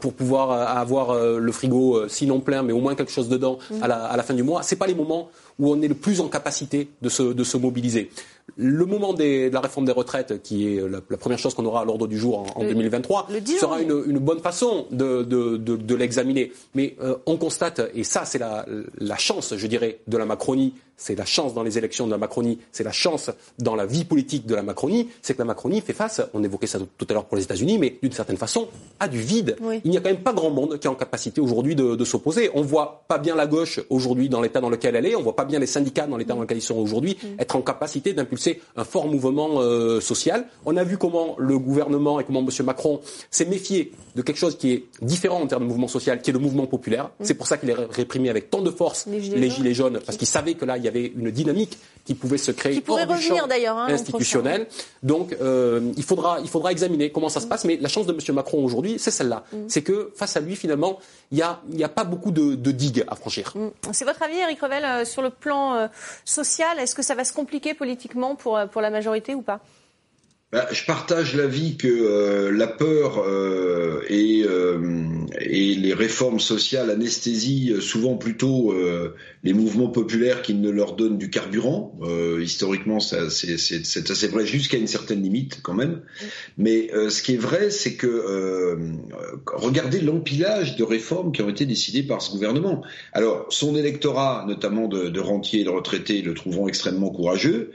[0.00, 3.82] pour pouvoir avoir le frigo, sinon plein, mais au moins quelque chose dedans mm.
[3.82, 5.28] à, la, à, la, fin du mois, c'est pas les moments
[5.58, 8.10] où on est le plus en capacité de se, de se mobiliser.
[8.56, 11.84] Le moment de la réforme des retraites, qui est la, première chose qu'on aura à
[11.84, 13.28] l'ordre du jour en, 2023,
[13.58, 16.52] sera une, bonne façon de, l'examiner.
[16.74, 18.66] Mais euh, on constate, et ça c'est la,
[18.98, 22.18] la, chance, je dirais, de la Macronie, c'est la chance dans les élections de la
[22.18, 25.80] Macronie, c'est la chance dans la vie politique de la Macronie, c'est que la Macronie
[25.80, 28.68] fait face, on évoquait ça tout à l'heure pour les États-Unis, mais d'une certaine façon,
[29.00, 29.56] à du vide.
[29.84, 32.50] Il n'y a quand même pas grand monde qui est en capacité aujourd'hui de, s'opposer.
[32.54, 35.36] On voit pas bien la gauche aujourd'hui dans l'état dans lequel elle est, on voit
[35.36, 37.40] pas bien les syndicats dans l'état dans lequel ils sont aujourd'hui mm.
[37.40, 40.46] être en capacité d'impulser un fort mouvement euh, social.
[40.66, 42.66] On a vu comment le gouvernement et comment M.
[42.66, 46.30] Macron s'est méfié de quelque chose qui est différent en termes de mouvement social, qui
[46.30, 47.06] est le mouvement populaire.
[47.06, 47.24] Mm.
[47.24, 50.28] C'est pour ça qu'il est réprimé avec tant de force les gilets, jaunes, parce qu'il
[50.28, 53.22] savait que là, il y avait une dynamique qui pouvait se créer qui hors du
[53.22, 54.66] champ hein, institutionnel.
[55.02, 57.64] Donc, euh, il, faudra, il faudra examiner comment ça se passe.
[57.64, 58.34] Mais la chance de M.
[58.34, 59.44] Macron aujourd'hui, c'est celle-là.
[59.52, 59.56] Mm.
[59.68, 60.98] C'est que face à lui, finalement,
[61.32, 63.52] il n'y a, a pas beaucoup de, digues à franchir.
[63.54, 63.68] Mm.
[63.92, 65.86] C'est votre avis, Eric Revel, euh, sur le plan euh,
[66.26, 66.78] social?
[66.78, 69.60] Est-ce que ça va se compliquer politiquement pour, pour la majorité ou pas?
[70.54, 74.78] Bah, je partage l'avis que euh, la peur euh, et, euh,
[75.40, 78.72] et, les réformes sociales anesthésient souvent plutôt
[79.42, 81.98] les mouvements populaires qui ne leur donnent du carburant.
[82.40, 86.02] historiquement, c'est assez vrai jusqu'à une certaine limite quand même.
[86.56, 88.78] Mais ce qui est vrai, c'est que
[89.46, 92.84] regardez l'empilage de réformes qui ont été décidées par ce gouvernement.
[93.12, 97.72] Alors, son électorat, notamment de, de rentiers et de retraités, le trouveront extrêmement courageux.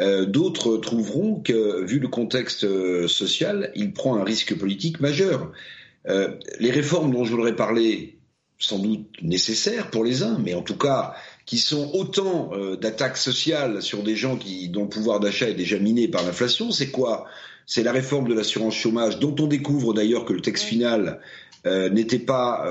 [0.00, 5.52] Euh, d'autres trouveront que, vu le contexte euh, social, il prend un risque politique majeur.
[6.08, 8.18] Euh, les réformes dont je voudrais parler,
[8.58, 11.14] sans doute nécessaires pour les uns, mais en tout cas
[11.46, 15.78] qui sont autant d'attaques sociales sur des gens qui, dont le pouvoir d'achat est déjà
[15.78, 17.26] miné par l'inflation, c'est quoi?
[17.66, 21.20] C'est la réforme de l'assurance chômage, dont on découvre d'ailleurs que le texte final
[21.64, 22.66] n'était pas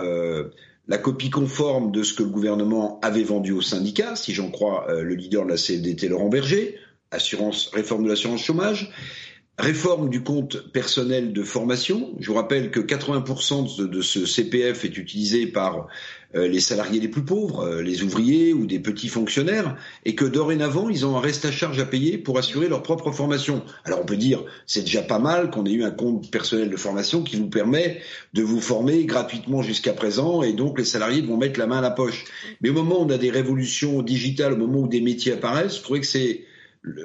[0.89, 4.87] la copie conforme de ce que le gouvernement avait vendu aux syndicats, si j'en crois
[4.89, 6.77] le leader de la CFDT, Laurent Berger
[7.15, 8.91] assurance, réforme de l'assurance chômage,
[9.57, 12.13] réforme du compte personnel de formation.
[12.19, 15.87] Je vous rappelle que 80% de, ce CPF est utilisé par
[16.35, 20.25] euh, les salariés les plus pauvres, euh, les ouvriers ou des petits fonctionnaires, et que
[20.25, 23.63] dorénavant, ils ont un reste à charge à payer pour assurer leur propre formation.
[23.85, 26.75] Alors on peut dire, c'est déjà pas mal qu'on ait eu un compte personnel de
[26.75, 28.01] formation qui vous permet
[28.33, 31.81] de vous former gratuitement jusqu'à présent, et donc les salariés vont mettre la main à
[31.81, 32.25] la poche.
[32.59, 35.77] Mais au moment où on a des révolutions digitales, au moment où des métiers apparaissent,
[35.77, 36.41] je trouvais que c'est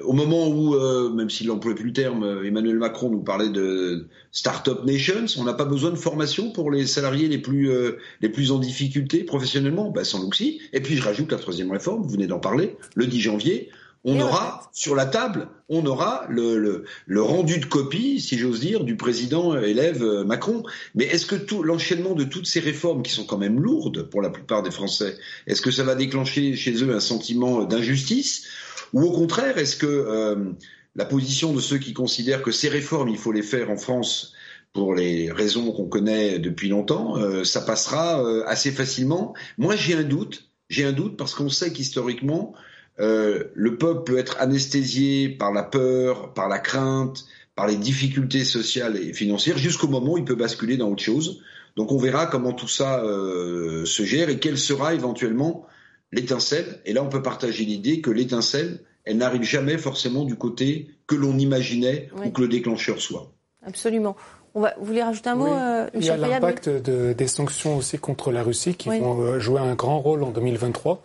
[0.04, 3.48] au moment où, euh, même s'il n'emploie plus le terme, euh, Emmanuel Macron nous parlait
[3.48, 7.98] de Startup Nations, on n'a pas besoin de formation pour les salariés les plus, euh,
[8.20, 10.60] les plus en difficulté professionnellement ben, Sans si.
[10.72, 13.70] Et puis je rajoute la troisième réforme, vous venez d'en parler, le 10 janvier,
[14.02, 18.60] on aura sur la table, on aura le, le, le rendu de copie, si j'ose
[18.60, 20.62] dire, du président élève Macron.
[20.94, 24.22] Mais est-ce que tout l'enchaînement de toutes ces réformes, qui sont quand même lourdes pour
[24.22, 28.46] la plupart des Français, est-ce que ça va déclencher chez eux un sentiment d'injustice?
[28.92, 30.52] Ou au contraire, est-ce que euh,
[30.96, 34.32] la position de ceux qui considèrent que ces réformes, il faut les faire en France
[34.72, 39.34] pour les raisons qu'on connaît depuis longtemps, euh, ça passera euh, assez facilement?
[39.58, 40.50] Moi, j'ai un doute.
[40.68, 42.54] J'ai un doute parce qu'on sait qu'historiquement,
[42.98, 47.24] le peuple peut être anesthésié par la peur, par la crainte,
[47.56, 51.42] par les difficultés sociales et financières, jusqu'au moment où il peut basculer dans autre chose.
[51.76, 55.66] Donc on verra comment tout ça se gère et quelle sera éventuellement
[56.12, 56.80] l'étincelle.
[56.84, 61.14] Et là, on peut partager l'idée que l'étincelle, elle n'arrive jamais forcément du côté que
[61.14, 63.32] l'on imaginait ou que le déclencheur soit.
[63.64, 64.16] Absolument.
[64.54, 67.98] On va, vous voulez rajouter un mot, euh, Il y a l'impact des sanctions aussi
[67.98, 71.02] contre la Russie qui vont euh, jouer un grand rôle en 2023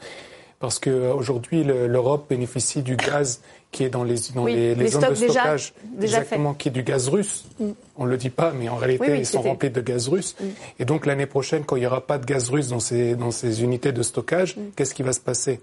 [0.65, 3.39] parce qu'aujourd'hui, l'Europe bénéficie du gaz
[3.71, 7.45] qui est dans les, dans les, zones de stockage, exactement, qui est du gaz russe.
[7.59, 7.69] Mm.
[7.97, 10.35] On ne le dit pas, mais en réalité, ils sont remplis de gaz russe.
[10.39, 10.45] Mm.
[10.79, 13.29] Et donc, l'année prochaine, quand il n'y aura pas de gaz russe dans ces, dans
[13.29, 14.61] ces unités de stockage, mm.
[14.75, 15.59] qu'est-ce qui va se passer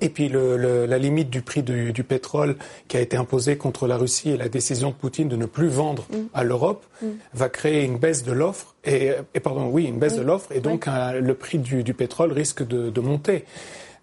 [0.00, 2.56] et puis le, la limite du prix du, du, pétrole
[2.88, 5.68] qui a été imposée contre la Russie et la décision de Poutine de ne plus
[5.68, 6.84] vendre à l'Europe
[7.32, 10.60] va créer une baisse de l'offre et, et, pardon oui une baisse de l'offre et
[10.60, 13.44] donc le prix du, du pétrole risque de, de monter.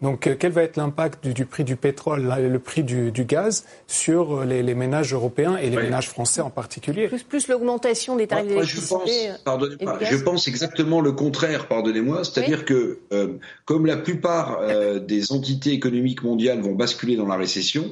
[0.01, 4.39] Donc, euh, quel va être l'impact du, prix du pétrole, le prix du, gaz sur
[4.39, 7.09] euh, les, ménages européens et les ménages français en particulier?
[7.29, 9.29] Plus, l'augmentation des tarifs d'électricité.
[9.29, 14.59] Je, pense, je pense exactement le contraire, pardonnez-moi, c'est-à-dire que euh, comme la plupart
[15.01, 17.85] des entités économiques mondiales vont basculer dans la récession,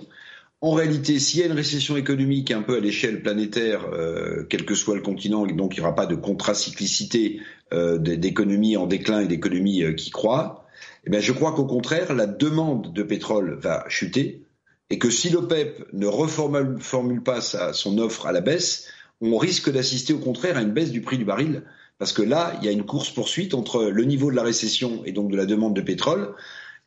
[0.62, 3.86] en réalité, s'il y a une récession économique un peu à l'échelle planétaire,
[4.50, 7.42] quel que soit le continent, donc il n'y aura pas de contracyclicité
[7.72, 10.66] d'économie en déclin et d'économie qui croît,
[11.06, 14.44] eh bien, je crois qu'au contraire, la demande de pétrole va chuter
[14.90, 18.88] et que si l'OPEP ne reformule pas son offre à la baisse,
[19.22, 21.64] on risque d'assister au contraire à une baisse du prix du baril
[21.98, 25.12] parce que là, il y a une course-poursuite entre le niveau de la récession et
[25.12, 26.34] donc de la demande de pétrole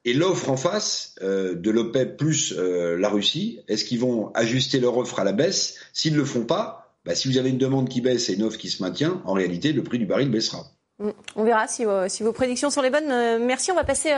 [0.05, 3.61] et l'offre en face euh, de l'OPEP plus euh, la Russie.
[3.68, 5.76] Est-ce qu'ils vont ajuster leur offre à la baisse?
[5.93, 8.43] S'ils ne le font pas, bah, si vous avez une demande qui baisse et une
[8.43, 10.66] offre qui se maintient, en réalité, le prix du baril baissera.
[11.03, 11.11] Mm.
[11.36, 13.11] On verra si, si, vos prédictions sont les bonnes.
[13.11, 13.72] Euh, merci.
[13.72, 14.14] On va passer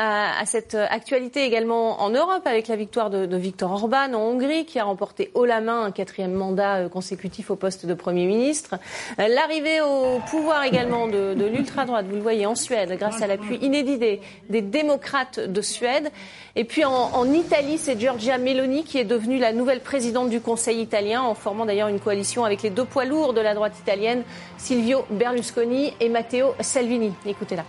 [0.00, 4.18] euh, à, cette actualité également en Europe avec la victoire de, de, Viktor Orban en
[4.18, 7.94] Hongrie qui a remporté haut la main un quatrième mandat euh, consécutif au poste de
[7.94, 8.74] Premier ministre.
[9.18, 13.56] L'arrivée au pouvoir également de, de l'ultra-droite, vous le voyez, en Suède grâce à l'appui
[13.62, 14.20] inédit des,
[14.50, 16.10] des, démocrates de Suède.
[16.56, 20.40] Et puis en, en Italie, c'est Giorgia Meloni qui est devenue la nouvelle présidente du
[20.40, 23.78] Conseil italien en formant d'ailleurs une coalition avec les deux poids lourds de la droite
[23.78, 24.24] italienne,
[24.58, 27.12] Silvio Berlusconi et Matteo Salvini.
[27.26, 27.64] Écoutez-la.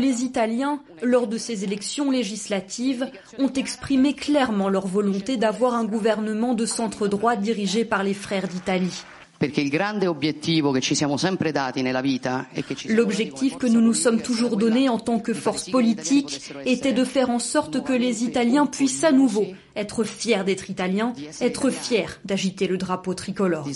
[0.00, 3.06] Les Italiens, lors de ces élections législatives,
[3.38, 8.48] ont exprimé clairement leur volonté d'avoir un gouvernement de centre droit dirigé par les frères
[8.48, 9.04] d'Italie.
[12.88, 17.30] L'objectif que nous nous sommes toujours donné en tant que force politique était de faire
[17.30, 22.66] en sorte que les Italiens puissent à nouveau être fiers d'être Italiens, être fiers d'agiter
[22.66, 23.66] le drapeau tricolore.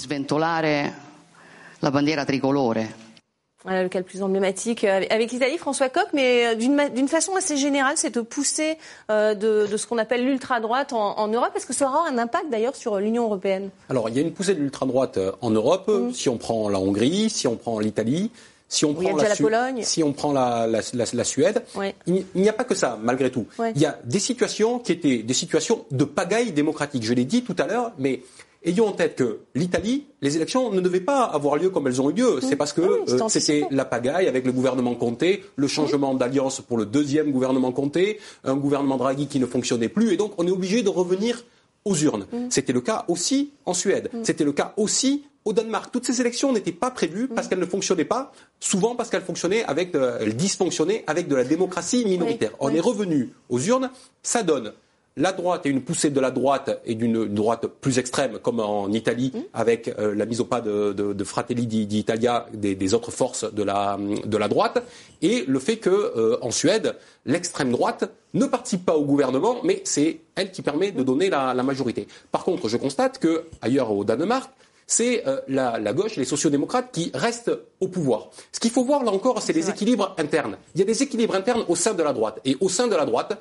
[3.68, 7.36] Voilà le cas le plus emblématique euh, avec l'Italie, François Coq, mais euh, d'une façon
[7.36, 8.78] assez générale, cette poussée
[9.10, 11.50] euh, de, de, ce qu'on appelle l'ultra-droite en, en, Europe.
[11.54, 13.68] Est-ce que ça aura un impact d'ailleurs sur l'Union européenne?
[13.90, 15.88] Alors, il y a une poussée de l'ultra-droite en Europe.
[15.88, 16.12] Mm.
[16.14, 18.30] Si on prend la Hongrie, si on prend l'Italie,
[18.68, 19.82] si on prend la, la, Pologne.
[19.82, 20.80] si on prend la, la,
[21.12, 21.94] la Suède, ouais.
[22.06, 23.46] il n'y a pas que ça, malgré tout.
[23.58, 23.72] Ouais.
[23.74, 27.02] Il y a des situations qui étaient des situations de pagaille démocratique.
[27.02, 28.22] Je l'ai dit tout à l'heure, mais
[28.64, 32.10] ayons en tête que l'Italie, les élections ne devaient pas avoir lieu comme elles ont
[32.10, 32.40] eu lieu.
[32.40, 36.60] C'est parce que oui, euh, c'était la pagaille avec le gouvernement Conté, le changement d'alliance
[36.60, 40.46] pour le deuxième gouvernement Conté, un gouvernement Draghi qui ne fonctionnait plus, et donc on
[40.46, 41.44] est obligé de revenir
[41.84, 42.26] aux urnes.
[42.50, 44.10] C'était le cas aussi en Suède.
[44.22, 45.90] C'était le cas aussi au Danemark.
[45.90, 49.64] Toutes ces élections n'étaient pas prévues parce qu'elles ne fonctionnaient pas, souvent parce qu'elles fonctionnaient
[49.64, 52.50] avec, de, elles dysfonctionnaient avec de la démocratie minoritaire.
[52.60, 53.90] On est revenu aux urnes,
[54.22, 54.72] ça donne
[55.18, 58.90] la droite et une poussée de la droite et d'une droite plus extrême, comme en
[58.92, 59.38] Italie, mmh.
[59.52, 63.52] avec euh, la mise au pas de, de, de Fratelli d'Italia, des, des, autres forces
[63.52, 64.82] de la, de la droite,
[65.20, 66.94] et le fait que euh, en Suède,
[67.26, 71.52] l'extrême droite ne participe pas au gouvernement, mais c'est elle qui permet de donner la,
[71.52, 72.06] la, majorité.
[72.30, 74.50] Par contre, je constate que ailleurs au Danemark,
[74.90, 78.30] c'est euh, la, la, gauche, les sociodémocrates qui restent au pouvoir.
[78.52, 80.56] Ce qu'il faut voir là encore, c'est les équilibres internes.
[80.74, 82.40] Il y a des équilibres internes au sein de la droite.
[82.46, 83.38] Et au sein de la droite,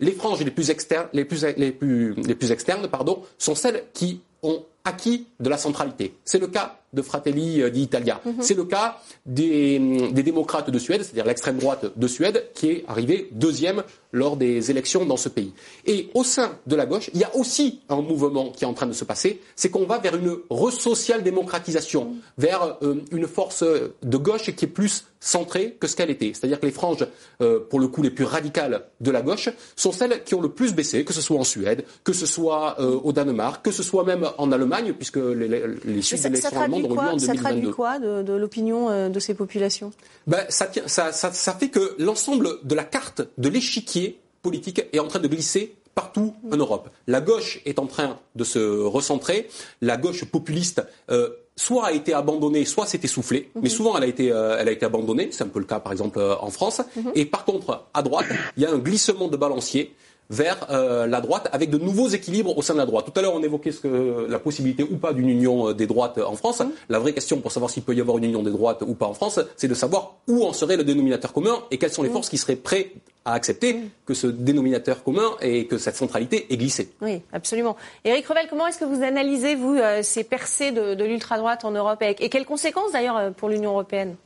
[0.00, 3.84] les franges les plus externes, les plus, les plus, les plus externes, pardon, sont celles
[3.92, 6.14] qui ont acquis de la centralité.
[6.24, 8.20] C'est le cas de Fratelli d'Italia.
[8.24, 8.32] Mhm.
[8.32, 8.42] Mm -hmm.
[8.42, 8.88] C'est le cas
[9.24, 9.78] des,
[10.10, 14.70] des démocrates de Suède, c'est-à-dire l'extrême droite de Suède, qui est arrivé deuxième lors des
[14.72, 15.52] élections dans ce pays.
[15.86, 18.74] Et au sein de la gauche, il y a aussi un mouvement qui est en
[18.74, 22.16] train de se passer, c'est qu'on va vers une re-social-démocratisation, Mhm.
[22.38, 23.62] vers euh, une force
[24.02, 26.32] de gauche qui est plus centrée que ce qu'elle était.
[26.34, 27.06] C'est-à-dire que les franges,
[27.42, 30.48] euh, pour le coup, les plus radicales de la gauche, sont celles qui ont le
[30.48, 33.82] plus baissé, que ce soit en Suède, que ce soit euh, au Danemark, que ce
[33.82, 37.26] soit même en Allemagne, puisque les, les, d'élections allemandes en 2022.
[37.26, 39.92] Ça traduit quoi de, de l'opinion euh, de ces populations?
[40.26, 44.98] Ben, ça, ça, ça, ça fait que l'ensemble de la carte de l'échiquier politique est
[44.98, 46.88] en train de glisser partout en Europe.
[47.06, 49.48] La gauche est en train de se recentrer.
[49.80, 53.42] La gauche populiste, euh, soit a été abandonnée, soit s'est essoufflée.
[53.54, 53.62] Mm -hmm.
[53.62, 55.28] Mais souvent, elle a été, euh, elle a été abandonnée.
[55.32, 56.78] C'est un peu le cas, par exemple, euh, en France.
[56.80, 57.12] Mm -hmm.
[57.20, 59.82] Et par contre, à droite, il y a un glissement de balancier
[60.30, 63.04] vers euh, la droite avec de nouveaux équilibres au sein de la droite.
[63.12, 66.18] Tout à l'heure, on évoquait ce que, la possibilité ou pas d'une union des droites
[66.18, 66.60] en France.
[66.60, 66.70] Mmh.
[66.88, 69.06] La vraie question pour savoir s'il peut y avoir une union des droites ou pas
[69.06, 72.08] en France, c'est de savoir où en serait le dénominateur commun et quelles sont les
[72.08, 72.12] mmh.
[72.12, 72.92] forces qui seraient prêtes
[73.24, 73.88] à accepter mmh.
[74.06, 76.90] que ce dénominateur commun et que cette centralité est glissée.
[77.02, 77.76] Oui, absolument.
[78.04, 81.72] Éric Revel, comment est-ce que vous analysez, vous, euh, ces percées de, de l'ultra-droite en
[81.72, 84.16] Europe et, et quelles conséquences, d'ailleurs, pour l'Union européenne?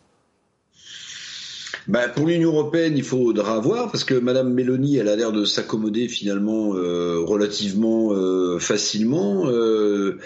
[1.87, 5.45] Bah, pour l'Union européenne, il faudra voir parce que Madame Meloni, elle a l'air de
[5.45, 9.47] s'accommoder finalement euh, relativement euh, facilement.
[9.47, 10.19] Euh,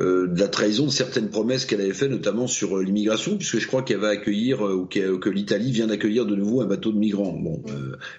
[0.00, 3.82] de la trahison de certaines promesses qu'elle avait faites, notamment sur l'immigration, puisque je crois
[3.82, 7.32] qu'elle va accueillir ou que, que l'Italie vient d'accueillir de nouveau un bateau de migrants.
[7.32, 7.60] Bon,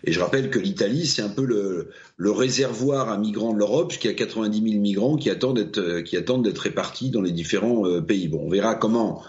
[0.03, 1.87] et je rappelle que l'Italie, c'est un peu le,
[2.17, 6.01] le, réservoir à migrants de l'Europe, puisqu'il y a 90 000 migrants qui attendent d'être
[6.01, 8.27] qui attendent d'être répartis dans les différents pays.
[8.27, 9.23] Bon, on verra comment.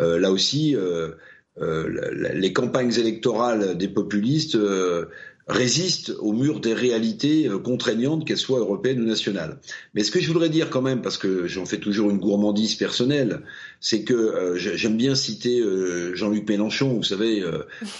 [0.00, 0.74] là aussi.
[1.60, 5.06] Euh, les campagnes électorales des populistes euh,
[5.46, 9.58] résistent au mur des réalités euh, contraignantes, qu'elles soient européennes ou nationales.
[9.94, 12.76] Mais ce que je voudrais dire quand même, parce que j'en fais toujours une gourmandise
[12.76, 13.42] personnelle,
[13.80, 17.44] c'est que euh, j'aime bien citer euh, Jean-Luc Mélenchon, vous savez,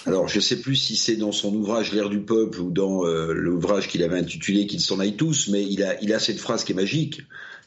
[0.05, 3.87] alors je sais plus si c'est dans son ouvrage L'ère du peuple ou dans l'ouvrage
[3.87, 6.71] qu'il avait intitulé Qu'ils s'en aillent tous, mais il a, il a cette phrase qui
[6.71, 7.21] est magique.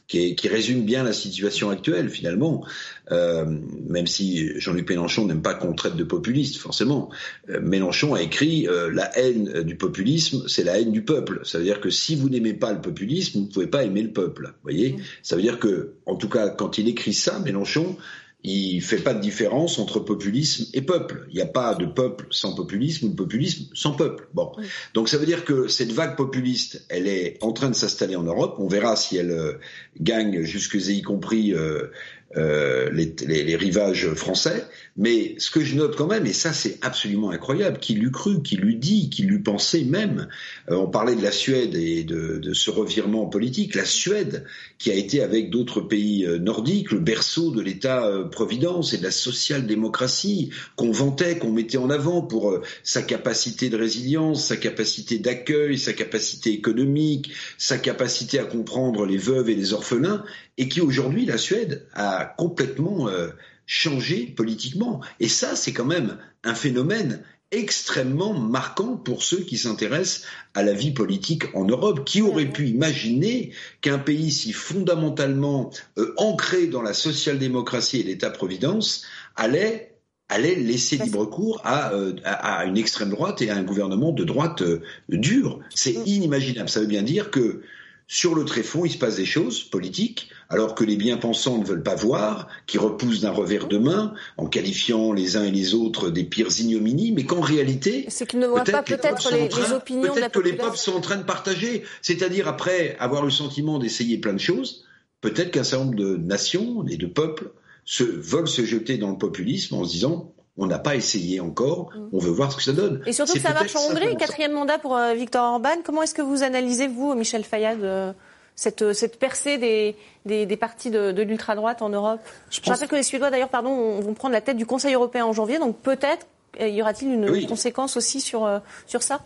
[0.09, 2.65] Qui, est, qui, résume bien la situation actuelle finalement,
[3.11, 3.45] euh,
[3.87, 7.11] même si Jean-Luc Mélenchon n'aime pas qu'on traite de populiste, forcément.
[7.49, 11.41] Euh, Mélenchon a écrit euh, la haine du populisme, c'est la haine du peuple.
[11.43, 14.01] Ça veut dire que si vous n'aimez pas le populisme, vous ne pouvez pas aimer
[14.01, 14.47] le peuple.
[14.47, 14.95] Vous voyez?
[15.21, 17.95] Ça veut dire que, en tout cas, quand il écrit ça, Mélenchon,
[18.43, 21.25] il fait pas de différence entre populisme et peuple.
[21.29, 24.29] Il n'y a pas de peuple sans populisme ou de populisme sans peuple.
[24.33, 24.65] Bon, oui.
[24.93, 28.23] donc ça veut dire que cette vague populiste, elle est en train de s'installer en
[28.23, 28.55] Europe.
[28.59, 29.53] On verra si elle euh,
[29.99, 31.91] gagne jusque et y compris euh,
[32.37, 34.65] euh, les, les, les, rivages français.
[34.97, 38.43] Mais ce que je note quand même, et ça c'est absolument incroyable, qui l'eût cru,
[38.43, 40.27] qui l'eût dit, qui l'eût pensé même.
[40.69, 43.73] Euh, on parlait de la Suède et de, de, ce revirement politique.
[43.73, 44.45] La Suède,
[44.77, 49.11] qui a été avec d'autres pays euh, nordiques le berceau de l'État-providence et de la
[49.11, 55.17] social-démocratie qu'on vantait, qu'on mettait en avant pour euh, sa capacité de résilience, sa capacité
[55.17, 60.23] d'accueil, sa capacité économique, sa capacité à comprendre les veuves et les orphelins,
[60.59, 63.29] et qui aujourd'hui, la Suède, a complètement euh,
[63.65, 64.99] changé politiquement.
[65.21, 70.73] Et ça, c'est quand même un phénomène extrêmement marquant pour ceux qui s'intéressent à la
[70.73, 72.03] vie politique en Europe.
[72.05, 79.05] Qui aurait pu imaginer qu'un pays si fondamentalement euh, ancré dans la social-démocratie et l'État-providence
[79.37, 79.95] allait
[80.27, 84.23] allait laisser libre cours à, euh, à, une extrême droite et à un gouvernement de
[84.23, 85.59] droite euh, dur.
[85.73, 86.03] C'est mm.
[86.05, 86.69] inimaginable.
[86.69, 87.63] Ça veut bien dire que
[88.11, 91.83] sur le tréfonds, il se passe des choses politiques, alors que les bien-pensants ne veulent
[91.83, 96.09] pas voir, qui repoussent d'un revers de main, en qualifiant les uns et les autres
[96.09, 100.13] des pires ignominies, mais qu'en réalité, c'est qu'ils ne voient pas peut-être les, les, opinions
[100.13, 104.17] peut-être que les peuples sont en train de partager, c'est-à-dire après avoir le sentiment d'essayer
[104.17, 104.85] plein de choses,
[105.21, 107.51] peut-être qu'un certain nombre de nations et de peuples
[107.85, 111.91] se, veulent se jeter dans le populisme en se disant on n'a pas essayé encore,
[111.95, 112.09] mm.
[112.11, 113.01] on veut voir ce que ça donne.
[113.05, 115.77] Et surtout que ça marche en Hongrie, quatrième mandat pour euh, Viktor Orban.
[115.85, 118.11] Comment est-ce que vous analysez, vous, Michel Fayad, euh,
[118.59, 119.95] cette, cette, percée des,
[120.25, 122.19] des, des partis de, de l'ultra-droite en Europe.
[122.49, 125.25] Je, Je rappelle que les Suédois, d'ailleurs, pardon, vont prendre la tête du Conseil européen
[125.25, 126.27] en janvier, donc peut-être
[126.59, 129.21] y aura-t-il une conséquence aussi sur, euh, sur ça?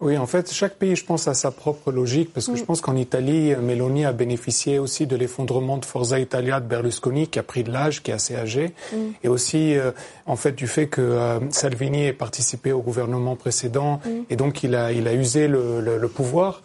[0.00, 2.66] Oui, en fait, chaque pays, je pense, a sa propre logique, parce que je mm.
[2.66, 7.38] pense qu'en Italie, Meloni a bénéficié aussi de l'effondrement de Forza Italia de Berlusconi, qui
[7.38, 8.96] a pris de l'âge, qui est assez âgé, mm.
[9.24, 9.90] et aussi, euh,
[10.26, 14.10] en fait, du fait que euh, Salvini ait participé au gouvernement précédent, mm.
[14.30, 16.62] et donc il a, il a usé le, le, pouvoir.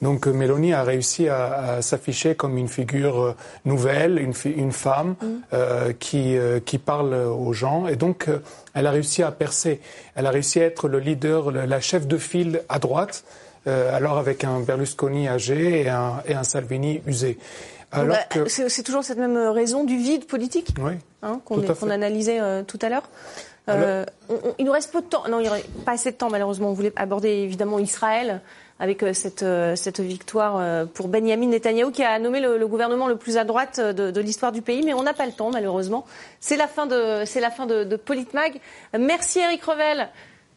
[0.00, 3.34] Donc Meloni a réussi à, à s'afficher comme une figure
[3.66, 5.16] nouvelle, une, une femme
[5.98, 8.28] qui, qui parle aux gens, et donc
[8.76, 9.80] elle a réussi à percer.
[10.14, 13.24] Elle a réussi à être le leader, la chef de file à droite,
[13.66, 17.38] euh, alors avec un Berlusconi âgé et un, et un Salvini usé.
[17.90, 20.74] Alors bah, C'est toujours cette même raison du vide politique
[21.22, 23.08] hein, qu'on analysait euh, tout à l'heure.
[23.68, 24.04] Euh,
[24.58, 25.24] il nous reste peu de temps.
[25.28, 26.68] Non, il n'y aurait pas assez de temps malheureusement.
[26.68, 28.42] On voulait aborder évidemment Israël
[28.78, 33.08] avec euh, cette, euh, cette victoire euh, pour Benjamin Netanyahu qui a nommé le, gouvernement
[33.08, 34.82] le plus à droite de, de l'histoire du pays.
[34.84, 36.04] Mais on n'a pas le temps malheureusement.
[36.40, 38.60] C'est la fin de, c'est la fin de, de Politmag.
[38.98, 40.08] Merci Eric Revel.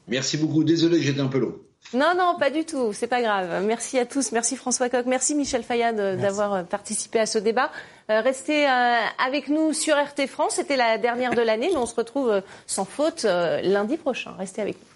[0.07, 0.63] Merci beaucoup.
[0.63, 1.55] Désolé, j'étais un peu long.
[1.93, 2.93] Non, non, pas du tout.
[2.93, 3.63] C'est pas grave.
[3.65, 4.31] Merci à tous.
[4.31, 5.05] Merci François Coq.
[5.05, 7.71] Merci Michel Fayad d'avoir participé à ce débat.
[8.09, 10.55] restez avec nous sur RT France.
[10.55, 14.33] C'était la dernière de l'année, mais on se retrouve sans faute lundi prochain.
[14.37, 14.88] Restez avec nous.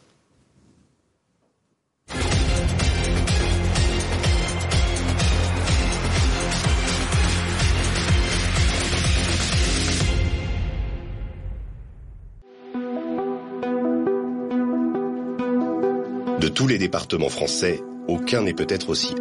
[16.53, 19.15] Tous les départements français, aucun n'est peut-être aussi